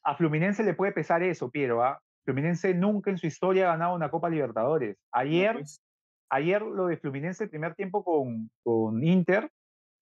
[0.03, 1.83] a Fluminense le puede pesar eso, Piero.
[1.83, 1.99] ¿ah?
[2.25, 4.97] Fluminense nunca en su historia ha ganado una Copa Libertadores.
[5.11, 5.81] Ayer, pues.
[6.29, 9.49] ayer lo de Fluminense, el primer tiempo con, con Inter,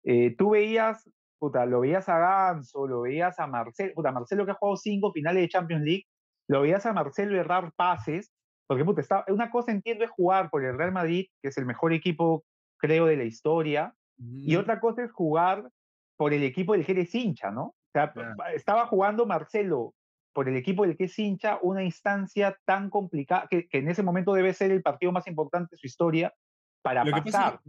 [0.04, 4.52] eh, tú veías, puta, lo veías a Ganso, lo veías a Marcelo, puta, Marcelo que
[4.52, 6.04] ha jugado cinco finales de Champions League,
[6.48, 8.30] lo veías a Marcelo errar pases,
[8.66, 11.66] porque puta, está, una cosa entiendo es jugar por el Real Madrid, que es el
[11.66, 12.44] mejor equipo,
[12.78, 15.70] creo, de la historia, y otra cosa es jugar
[16.16, 17.62] por el equipo del que eres hincha, ¿no?
[17.66, 18.12] O sea,
[18.54, 19.94] estaba jugando Marcelo
[20.32, 24.34] por el equipo del que es hincha una instancia tan complicada, que, en ese momento
[24.34, 26.34] debe ser el partido más importante de su historia
[26.82, 27.60] para pasar.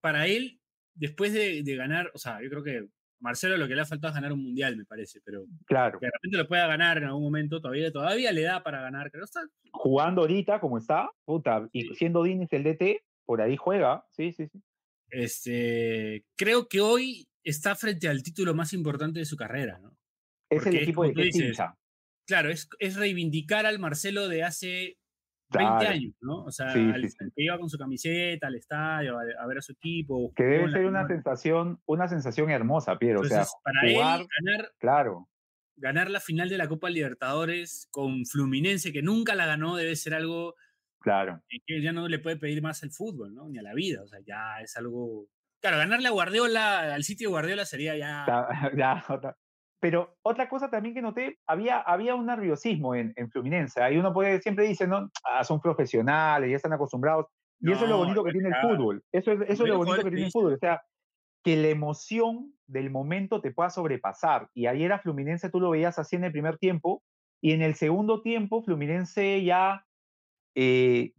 [0.00, 0.60] para él,
[0.94, 2.88] después de, de, ganar, o sea, yo creo que
[3.20, 5.98] Marcelo lo que le ha faltado es ganar un mundial, me parece, pero claro.
[5.98, 9.10] que de repente lo pueda ganar en algún momento, todavía, todavía le da para ganar,
[9.10, 9.24] creo.
[9.24, 9.40] Está...
[9.72, 14.46] Jugando ahorita como está, puta, y siendo Diniz el DT, por ahí juega, sí, sí,
[14.48, 14.60] sí.
[15.10, 19.96] Este, creo que hoy está frente al título más importante de su carrera, ¿no?
[20.50, 21.52] Es el equipo de que
[22.26, 24.98] Claro, es, es reivindicar al Marcelo de hace
[25.50, 26.44] 20 años, ¿no?
[26.44, 30.32] O sea, que iba con su camiseta al estadio a, ver a su equipo.
[30.34, 33.20] Que debe ser una sensación, una sensación hermosa, Piero.
[33.20, 35.28] o sea, para él ganar, claro.
[35.76, 40.14] ganar la final de la Copa Libertadores con Fluminense, que nunca la ganó, debe ser
[40.14, 40.54] algo
[41.00, 41.40] claro.
[41.66, 43.48] que ya no le puede pedir más al fútbol, ¿no?
[43.48, 44.02] Ni a la vida.
[44.02, 45.26] O sea, ya es algo.
[45.60, 48.24] Claro, ganarle a Guardiola, al sitio de Guardiola sería ya.
[48.76, 49.36] ya, ya
[49.80, 53.82] pero otra cosa también que noté, había, había un nerviosismo en, en Fluminense.
[53.82, 55.10] Ahí uno puede, siempre dice, ¿no?
[55.24, 57.26] Ah, son profesionales, ya están acostumbrados.
[57.60, 59.02] Y eso es lo bonito que tiene el fútbol.
[59.10, 60.54] Eso es, eso es lo bonito que tiene el fútbol.
[60.54, 60.82] O sea,
[61.42, 64.48] que la emoción del momento te pueda sobrepasar.
[64.54, 67.02] Y ayer a Fluminense tú lo veías así en el primer tiempo.
[67.42, 69.84] Y en el segundo tiempo, Fluminense ya.
[70.54, 71.12] Eh,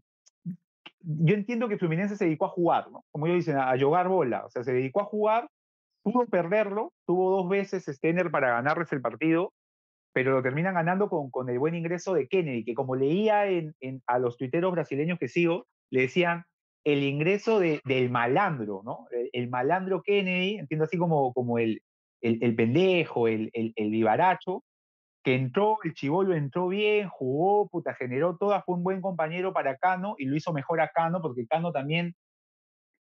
[1.01, 3.03] yo entiendo que Fluminense se dedicó a jugar, ¿no?
[3.11, 4.45] Como ellos dicen, a jugar bola.
[4.45, 5.49] O sea, se dedicó a jugar
[6.03, 9.53] pudo perderlo, tuvo dos veces Stener para ganarles el partido,
[10.13, 13.73] pero lo terminan ganando con, con el buen ingreso de Kennedy, que como leía en,
[14.07, 16.45] a los tuiteros brasileños que sigo, le decían
[16.84, 19.05] el ingreso de, del malandro, ¿no?
[19.32, 21.82] El, malandro Kennedy, entiendo así como, como el,
[22.21, 24.63] el, pendejo, el, el, vivaracho,
[25.24, 29.78] que entró, el chivolo entró bien, jugó, puta, generó toda, fue un buen compañero para
[29.78, 32.15] Cano y lo hizo mejor a Cano, porque Cano también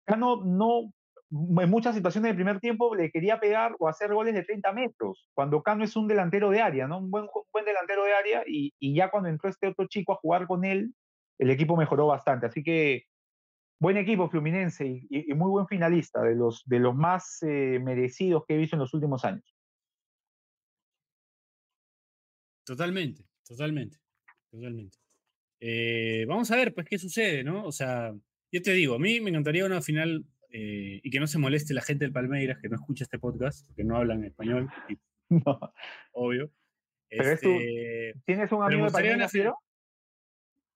[0.05, 0.93] Cano no,
[1.31, 5.29] en muchas situaciones del primer tiempo le quería pegar o hacer goles de 30 metros,
[5.35, 6.99] cuando Cano es un delantero de área, ¿no?
[6.99, 10.17] Un buen, buen delantero de área, y, y, ya cuando entró este otro chico a
[10.17, 10.93] jugar con él,
[11.39, 12.47] el equipo mejoró bastante.
[12.47, 13.05] Así que
[13.81, 18.55] buen equipo Fluminense y, muy buen finalista, de los, de los más eh, merecidos que
[18.55, 19.45] he visto en los últimos años.
[22.65, 23.99] Totalmente, totalmente,
[24.51, 24.99] totalmente.
[25.61, 27.65] Eh, vamos a ver, pues, qué sucede, ¿no?
[27.65, 28.13] O sea,
[28.51, 31.73] yo te digo, a mí me encantaría una final eh, y que no se moleste
[31.73, 34.69] la gente del Palmeiras que no escucha este podcast, que no hablan español,
[35.29, 35.61] no.
[36.13, 36.53] obvio.
[37.09, 39.33] Este, ¿Tienes un amigo de Palmeiras,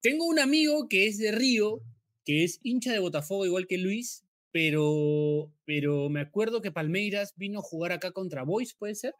[0.03, 1.81] Tengo un amigo que es de Río,
[2.25, 7.61] que es hincha de Botafogo igual que Luis, pero, pero me acuerdo que Palmeiras vino
[7.61, 9.15] a jugar acá contra Boys, ¿puede ser?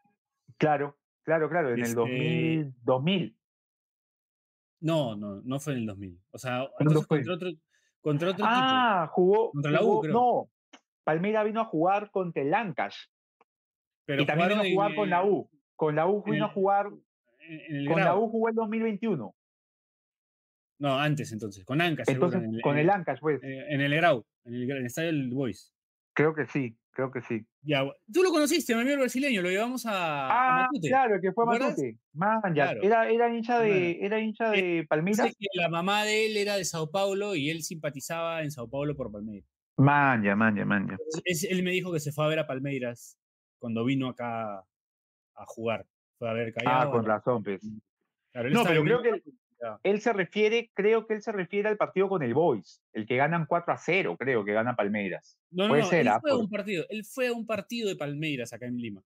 [0.57, 0.97] Claro,
[1.27, 3.37] claro, claro, en el 2000, 2000.
[4.79, 6.21] No, no, no fue en el 2000.
[6.31, 7.49] O sea, entonces contra otro,
[8.01, 9.51] contra otro ah, jugó.
[9.51, 10.13] Contra la U, creo.
[10.13, 10.49] No,
[11.03, 12.95] Palmeira vino a jugar contra el Lancash.
[14.05, 15.49] Pero y también vino a jugar con la U.
[15.75, 16.89] Con la U vino a jugar.
[17.87, 19.35] con la U jugó el 2021.
[20.79, 22.07] No, antes entonces, con Ancash.
[22.07, 23.41] Entonces, con el Ancash, pues.
[23.43, 25.73] Eh, en el Grau, en el, estadio del Boys.
[26.17, 27.45] Creo que sí, creo que sí.
[27.61, 30.87] Ya, tú lo conociste, mi amigo brasileño, lo llevamos a, a Ah, Matute.
[30.87, 31.45] claro, que fue.
[31.45, 31.99] Matute.
[32.13, 32.81] Man, ya, Claro.
[32.81, 35.27] era, era hincha de, era hincha de Palmeiras.
[35.37, 38.95] que la mamá de él era de Sao Paulo y él simpatizaba en Sao Paulo
[38.95, 39.47] por Palmeiras.
[39.77, 40.93] Man, ya, man, ya, man, ya.
[40.93, 43.15] Entonces, es- él me dijo que se fue a ver a Palmeiras
[43.59, 44.57] cuando vino acá
[45.35, 45.85] a jugar.
[46.17, 46.91] Fue a ver Ah, Callao.
[46.93, 47.61] con razón, pues.
[48.33, 49.21] Claro, No, pero creo que
[49.83, 53.15] él se refiere, creo que él se refiere al partido con el Boys, el que
[53.17, 55.37] ganan 4 a 0, creo que gana Palmeiras.
[55.51, 56.85] No, puede no, ser, él fue por- un partido.
[56.89, 59.01] Él fue a un partido de Palmeiras acá en Lima.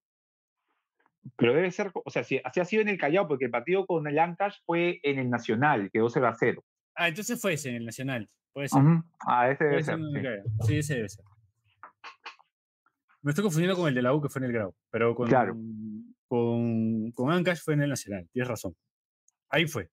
[1.36, 3.86] Pero debe ser, o sea, si así ha sido en el Callao, porque el partido
[3.86, 6.64] con el Ancash fue en el Nacional, quedó 0 a 0.
[6.94, 8.28] Ah, entonces fue ese en el Nacional.
[8.52, 8.82] Puede ser.
[9.26, 9.98] Ah, ese debe ser
[10.66, 10.76] sí.
[10.76, 11.24] Ese debe ser.
[13.22, 14.74] Me estoy confundiendo con el de la U que fue en el Grau.
[14.90, 15.56] Pero con, Claro.
[16.26, 18.28] con, con Ancash fue en el Nacional.
[18.32, 18.74] Tienes razón.
[19.48, 19.88] Ahí fue.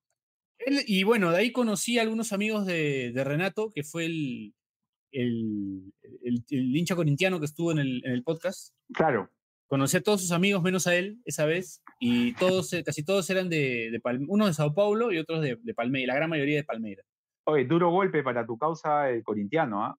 [0.60, 4.54] Él- y bueno, de ahí conocí a algunos amigos de, de Renato, que fue el,
[5.12, 5.94] el,
[6.24, 8.74] el- el hincha corintiano que estuvo en el, en el podcast.
[8.94, 9.30] Claro.
[9.68, 13.30] Conocí a todos sus amigos menos a él esa vez y todos, eh, casi todos
[13.30, 16.30] eran de, de Palme- unos de Sao Paulo y otros de, de Palmeiras, la gran
[16.30, 17.06] mayoría de Palmeiras.
[17.46, 19.96] Oye, duro golpe para tu causa el corintiano, ¿ah?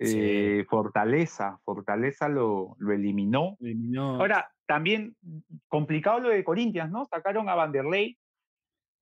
[0.00, 0.16] Sí.
[0.20, 3.56] Eh, Fortaleza, Fortaleza lo, lo eliminó.
[3.60, 5.16] Eliminó- Ahora, también
[5.68, 7.04] complicado lo de Corinthians, ¿no?
[7.06, 8.18] Sacaron a Vanderlei,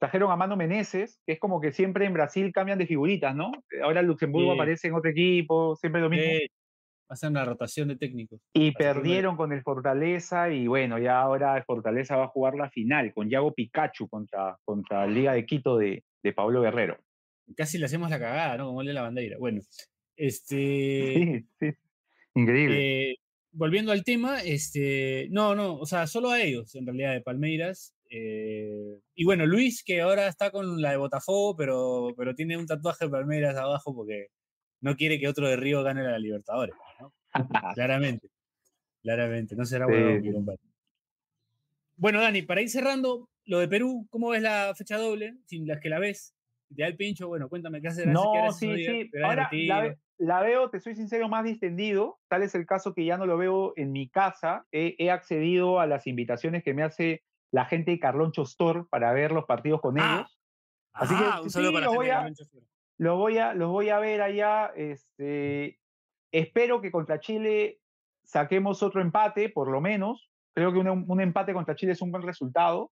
[0.03, 3.53] trajeron a Mano Meneses, que es como que siempre en Brasil cambian de figuritas, ¿no?
[3.85, 4.59] Ahora Luxemburgo Sí.
[4.59, 6.27] aparece en otro equipo, siempre lo mismo.
[6.27, 6.49] Eh,
[7.09, 8.41] hacen la rotación de técnicos.
[8.53, 12.69] y perdieron con el Fortaleza y bueno, ya ahora el Fortaleza va a jugar la
[12.69, 16.99] final con Yago Pikachu contra, contra Liga de Quito de, de Pablo Guerrero.
[17.57, 18.67] Casi le hacemos la cagada, ¿no?
[18.67, 19.37] Como el de la bandera.
[19.39, 19.61] Bueno,
[20.17, 21.15] este.
[21.15, 21.77] Sí, sí.
[22.35, 23.11] Increíble.
[23.11, 23.17] eh,
[23.53, 25.29] volviendo al tema, este.
[25.31, 27.95] No, no, o sea, solo a ellos, en realidad, de Palmeiras.
[28.15, 32.67] Eh, y bueno, Luis, que ahora está con la de Botafogo, pero, pero tiene un
[32.67, 34.27] tatuaje de Palmeiras abajo porque
[34.83, 37.13] no quiere que otro de Río gane la Libertadores, ¿no?
[37.75, 38.29] Claramente.
[39.03, 40.33] Claramente, no será Sí, bueno, mi sí.
[40.33, 40.61] compadre.
[41.97, 45.37] Bueno, Dani, para ir cerrando, lo de Perú, ¿cómo ves la fecha doble?
[45.47, 46.35] Sin las que la ves.
[46.75, 48.09] Te da el pincho, bueno, cuéntame qué hacer.
[48.09, 49.11] No, sí, sí.
[49.23, 52.19] Ahora la, ve- la veo, te soy sincero, más distendido.
[52.29, 54.67] Tal es el caso que ya no lo veo en mi casa.
[54.73, 57.23] He, he accedido a las invitaciones que me hace
[57.53, 60.39] la gente de Carlón Chostor para ver los partidos con Ah, ellos.
[60.95, 62.31] Así que un sí, para voy a-.
[62.99, 64.73] Los voy a, los voy a ver allá.
[64.75, 65.79] Este,
[66.33, 67.79] espero que contra Chile
[68.25, 70.31] saquemos otro empate, por lo menos.
[70.55, 72.91] Creo que un, un empate contra Chile es un buen resultado.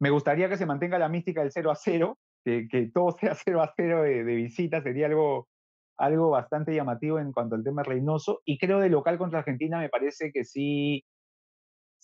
[0.00, 3.34] Me gustaría que se mantenga la mística del 0 a 0, que, que todo sea
[3.34, 5.48] 0 a 0 de, de visita, sería algo,
[5.98, 8.40] algo bastante llamativo en cuanto al tema Reynoso.
[8.44, 11.04] Y creo de local contra Argentina me parece que sí,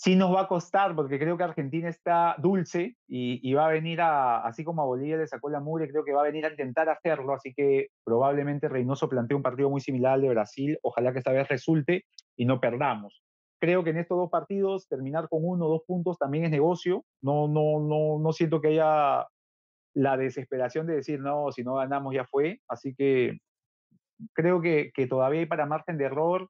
[0.00, 4.00] sí nos va a costar, porque creo que Argentina está dulce y, va a venir
[4.00, 6.50] a, así como a Bolivia le sacó la mugre, creo que va a venir a
[6.50, 11.12] intentar hacerlo, así que probablemente Reynoso plantea un partido muy similar al de Brasil, ojalá
[11.12, 13.22] que esta vez resulte y no perdamos.
[13.60, 17.04] Creo que en estos dos partidos terminar con uno o dos puntos también es negocio,
[17.20, 19.26] no, no, no, no siento que haya
[19.92, 23.36] la desesperación de decir, no, si no ganamos ya fue, así que
[24.32, 26.48] creo que, todavía para margen de error,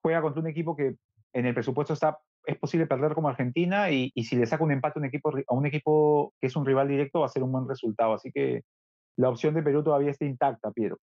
[0.00, 0.94] juega contra un equipo que
[1.34, 4.70] en el presupuesto está es posible perder como Argentina y, y si le saca un
[4.72, 7.30] empate a un, equipo, ri- a un equipo que es un rival directo va a
[7.30, 8.14] ser un buen resultado.
[8.14, 8.62] Así que
[9.16, 10.98] la opción de Perú todavía está intacta, Piero.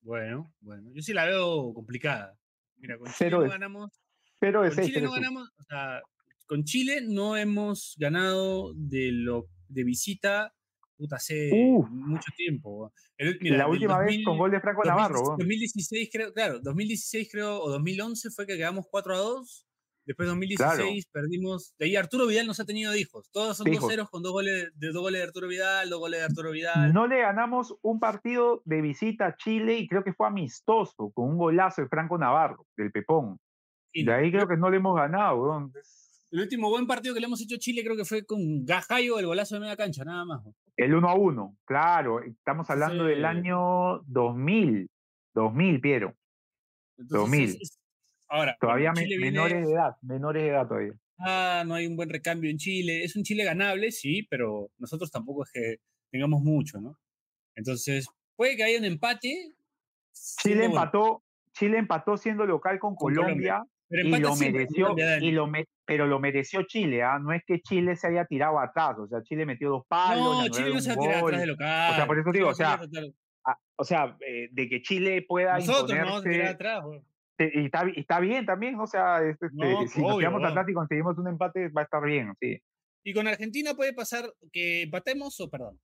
[0.00, 0.90] Bueno, bueno.
[0.92, 2.36] Yo sí la veo complicada.
[2.76, 4.02] Mira, con Chile no ganamos.
[4.40, 5.50] Pero Con Chile no ganamos.
[5.58, 6.02] O sea,
[6.46, 10.52] con Chile no hemos ganado de lo de visita
[10.96, 11.88] puta, hace Uf.
[11.90, 12.92] mucho tiempo.
[13.16, 15.26] El- mira, la última vez 2000 con gol de Franco 2016 Navarro.
[15.28, 15.38] weón.
[15.38, 19.66] 2016 creo, claro, 2016 creo, o 2011 fue que quedamos 4 a 2.
[20.06, 21.74] Después 2016 perdimos.
[21.78, 23.30] De ahí Arturo Vidal nos ha tenido hijos.
[23.32, 23.82] Todos son Hijos.
[23.82, 26.50] 2 ceros con dos goles, de, dos goles de Arturo Vidal, dos goles de Arturo
[26.50, 26.92] Vidal.
[26.92, 31.30] No le ganamos un partido de visita a Chile y creo que fue amistoso, con
[31.30, 33.38] un golazo de Franco Navarro, del Pepón.
[33.92, 35.70] Y De ahí creo que no le hemos ganado.
[36.30, 39.18] El último buen partido que le hemos hecho a Chile creo que fue con Gajayo,
[39.18, 40.42] el golazo de media cancha, nada más.
[40.76, 42.20] El 1 a 1, claro.
[42.22, 44.90] Estamos hablando del año 2000.
[45.34, 46.14] 2000, Piero.
[46.98, 47.48] Entonces, 2000.
[47.50, 47.78] es- es-
[48.28, 50.92] ahora, Todavía me- viene- menores de edad, menores de edad todavía.
[51.18, 53.04] ah, no hay un buen recambio en Chile.
[53.04, 55.76] Es un Chile ganable, sí, pero nosotros tampoco es que
[56.10, 56.98] tengamos mucho, ¿no?
[57.56, 58.06] Entonces,
[58.36, 59.52] puede que haya un empate.
[60.42, 61.22] Chile bueno, empató,
[61.52, 63.58] Chile empató siendo local con, Con Colombia.
[63.58, 67.18] Colombia, pero y lo mereció, Colombia, y lo me- pero lo mereció Chile, ¿ah?
[67.20, 70.42] No es que Chile se haya tirado atrás, o sea, Chile metió dos palos, No,
[70.44, 71.30] le Chile no se va a un tirar gol.
[71.34, 71.92] atrás de local.
[71.92, 72.80] O sea, por eso digo, o sea,
[73.76, 73.84] o
[74.26, 76.82] eh, de que Chile pueda Nosotros no vamos a tirar atrás.
[76.84, 77.00] güey.
[77.38, 80.48] Y está, y está bien también, o sea, es- este, No, si nos obvio, va.
[80.48, 82.58] atrás y conseguimos un empate, va a estar bien, sí.
[83.04, 85.80] Y con Argentina puede pasar que empatemos o perdamos.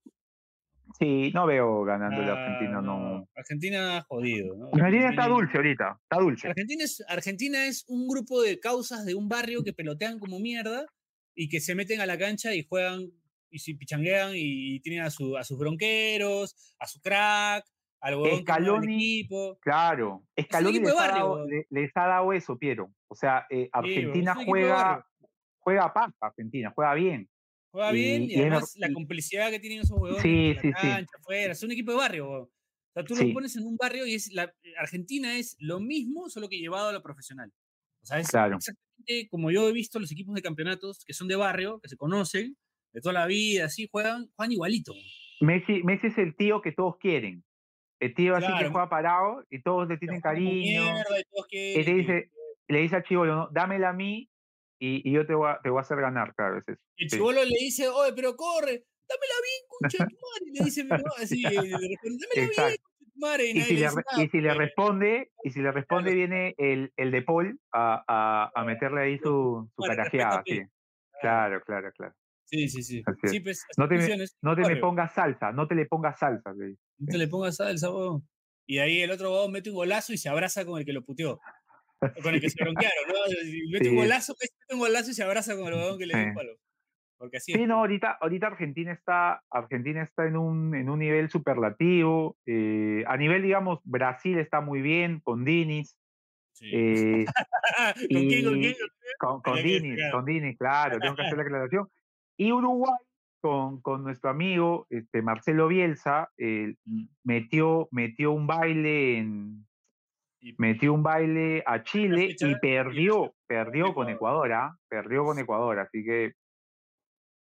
[0.99, 3.29] Sí, no veo ganando Ah, no.
[3.37, 4.57] Argentina jodido.
[4.57, 4.67] ¿no?
[4.73, 6.49] Argentina está Argentina- dulce ahorita, está dulce.
[6.49, 10.87] Argentina es, Argentina es un grupo de causas de un barrio que pelotean como mierda
[11.35, 13.09] y que se meten a la cancha y juegan
[13.51, 17.65] y si pichanguean y tienen a, su, a sus bronqueros, a su crack,
[18.01, 19.59] al huevón que mueve el Scaloni- equipo.
[19.61, 22.93] Claro, Scaloni equipo les, ha dado, les ha dado eso, Piero.
[23.09, 25.07] O sea, eh, Argentina es de juega,
[25.59, 27.29] juega paz, Argentina, juega bien.
[27.73, 30.69] Juega bien Y- es además la complicidad que tienen esos huevones Sí, en la sí,
[30.69, 30.73] sí.
[30.89, 31.53] cancha, afuera.
[31.53, 32.29] Es un equipo de barrio.
[32.31, 32.51] O
[32.95, 33.29] sea, tú Sí.
[33.29, 36.89] lo pones en un barrio y es la Argentina es lo mismo, solo que llevado
[36.89, 37.53] a lo profesional.
[38.03, 38.57] O sea, es Claro.
[38.57, 41.97] exactamente como yo he visto los equipos de campeonatos que son de barrio, que se
[41.97, 42.57] conocen
[42.93, 44.93] de toda la vida, así juegan, juegan igualito.
[45.41, 47.45] Messi, Messi es el tío que todos quieren.
[48.01, 50.83] El tío así que juega parado y todos le tienen cariño.
[50.83, 51.05] mierda
[51.51, 52.31] y te dice,
[52.67, 53.49] le dice al chivolo, ¿no?
[53.53, 54.31] dámela a mí
[54.79, 56.83] y, y yo te voy, a, te voy a hacer ganar, claro, es eso.
[56.97, 57.17] Y el sí.
[57.17, 60.47] chivolo le dice, oye, pero corre, dámela bien, concha tu madre.
[60.47, 62.81] Y le dice, pero así, dámela bien,
[63.17, 63.51] madre.
[63.51, 67.11] Y, si, le, nada, y si le responde, y si le responde viene el, el
[67.11, 70.63] de Paul a, a, a meterle ahí su, su carajeada, sí.
[71.21, 72.15] Claro, claro, claro.
[72.51, 73.03] Sí, sí, sí.
[73.43, 73.97] Pues, No te,
[74.43, 74.81] no te barrio.
[74.81, 76.77] pongas salsa, no te le pongas salsa, le.
[76.99, 78.29] No te le pongas salsa, huevón.
[78.67, 81.03] Y ahí el otro huevón mete un golazo y se abraza con el que lo
[81.05, 81.41] puteó.
[82.01, 83.15] O con el que se bronquearon, ¿no?
[83.73, 86.27] Mete un golazo, mete un golazo y se abraza con el huevón que le dio
[86.29, 86.57] un palo.
[87.19, 87.69] Porque así Sí, es.
[87.69, 92.37] no, ahorita, ahorita Argentina está, Argentina está en un, en un nivel superlativo.
[92.47, 95.97] eh, a nivel, digamos, Brasil está muy bien, con Dinis.
[96.55, 96.71] Sí.
[96.73, 97.25] eh,
[98.13, 98.45] ¿Con quién?
[98.45, 98.75] ¿Con quién?
[99.19, 99.55] con, con
[100.13, 101.89] con Dini, claro, tengo que hacer la aclaración.
[102.41, 102.97] Y Uruguay,
[103.43, 106.75] con, con nuestro amigo este, Marcelo Bielsa, eh,
[107.23, 109.67] metió, metió un baile en
[110.57, 114.47] metió un baile a Chile y perdió, perdió con Ecuador.
[114.47, 114.79] Ecuador, ¿ah?
[114.89, 116.33] perdió con Ecuador, así que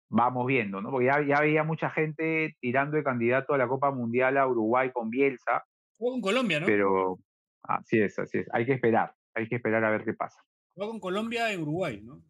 [0.09, 0.89] vamos viendo, ¿no?
[0.89, 4.89] Porque ya, ya veía mucha gente tirando de candidato a la Copa Mundial a Uruguay
[4.91, 5.63] con Bielsa,
[5.95, 6.65] Jugó con Colombia, ¿no?
[6.65, 7.19] pero
[7.61, 10.41] así es, así es, hay que esperar, hay que esperar a ver qué pasa.
[10.73, 12.23] Jugó con Colombia en Uruguay, ¿no?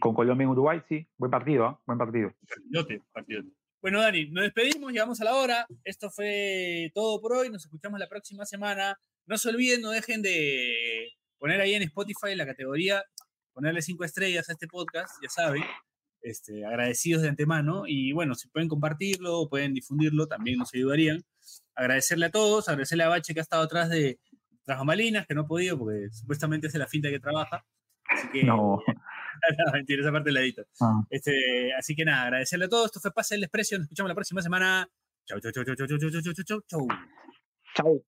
[0.00, 1.80] Con Colombia en Uruguay, sí, buen partido, ¿ah?
[1.86, 2.32] buen partido.
[2.48, 3.48] Partidote, partidote.
[3.82, 5.66] Bueno, Dani, nos despedimos, llegamos a la hora.
[5.82, 7.50] Esto fue todo por hoy.
[7.50, 8.96] Nos escuchamos la próxima semana.
[9.26, 13.02] No se olviden, no dejen de poner ahí en Spotify la categoría,
[13.52, 15.64] ponerle cinco estrellas a este podcast, ya saben.
[16.20, 17.82] Este, agradecidos de antemano.
[17.88, 21.24] Y bueno, si pueden compartirlo pueden difundirlo, también nos ayudarían.
[21.74, 24.20] Agradecerle a todos, agradecerle a Bache que ha estado atrás de
[24.64, 27.64] tras bambalinas, que no ha podido porque supuestamente hace la finta que trabaja.
[28.04, 28.78] Así que, No.
[29.66, 30.62] no, mentira, esa parte la edito.
[30.80, 31.02] Ah.
[31.10, 32.86] Este, así que nada, agradecerle a todos.
[32.86, 33.78] Esto fue Pase el Desprecio.
[33.78, 34.88] Nos escuchamos la próxima semana.
[35.26, 36.88] Chau, chau, chau, chau, chau, chau, chau, chau, chau, chau, chau.
[37.74, 38.04] Chau.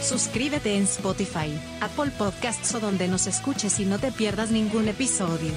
[0.00, 5.52] Suscríbete en Spotify, Apple Podcasts o donde nos escuches y no te pierdas ningún episodio.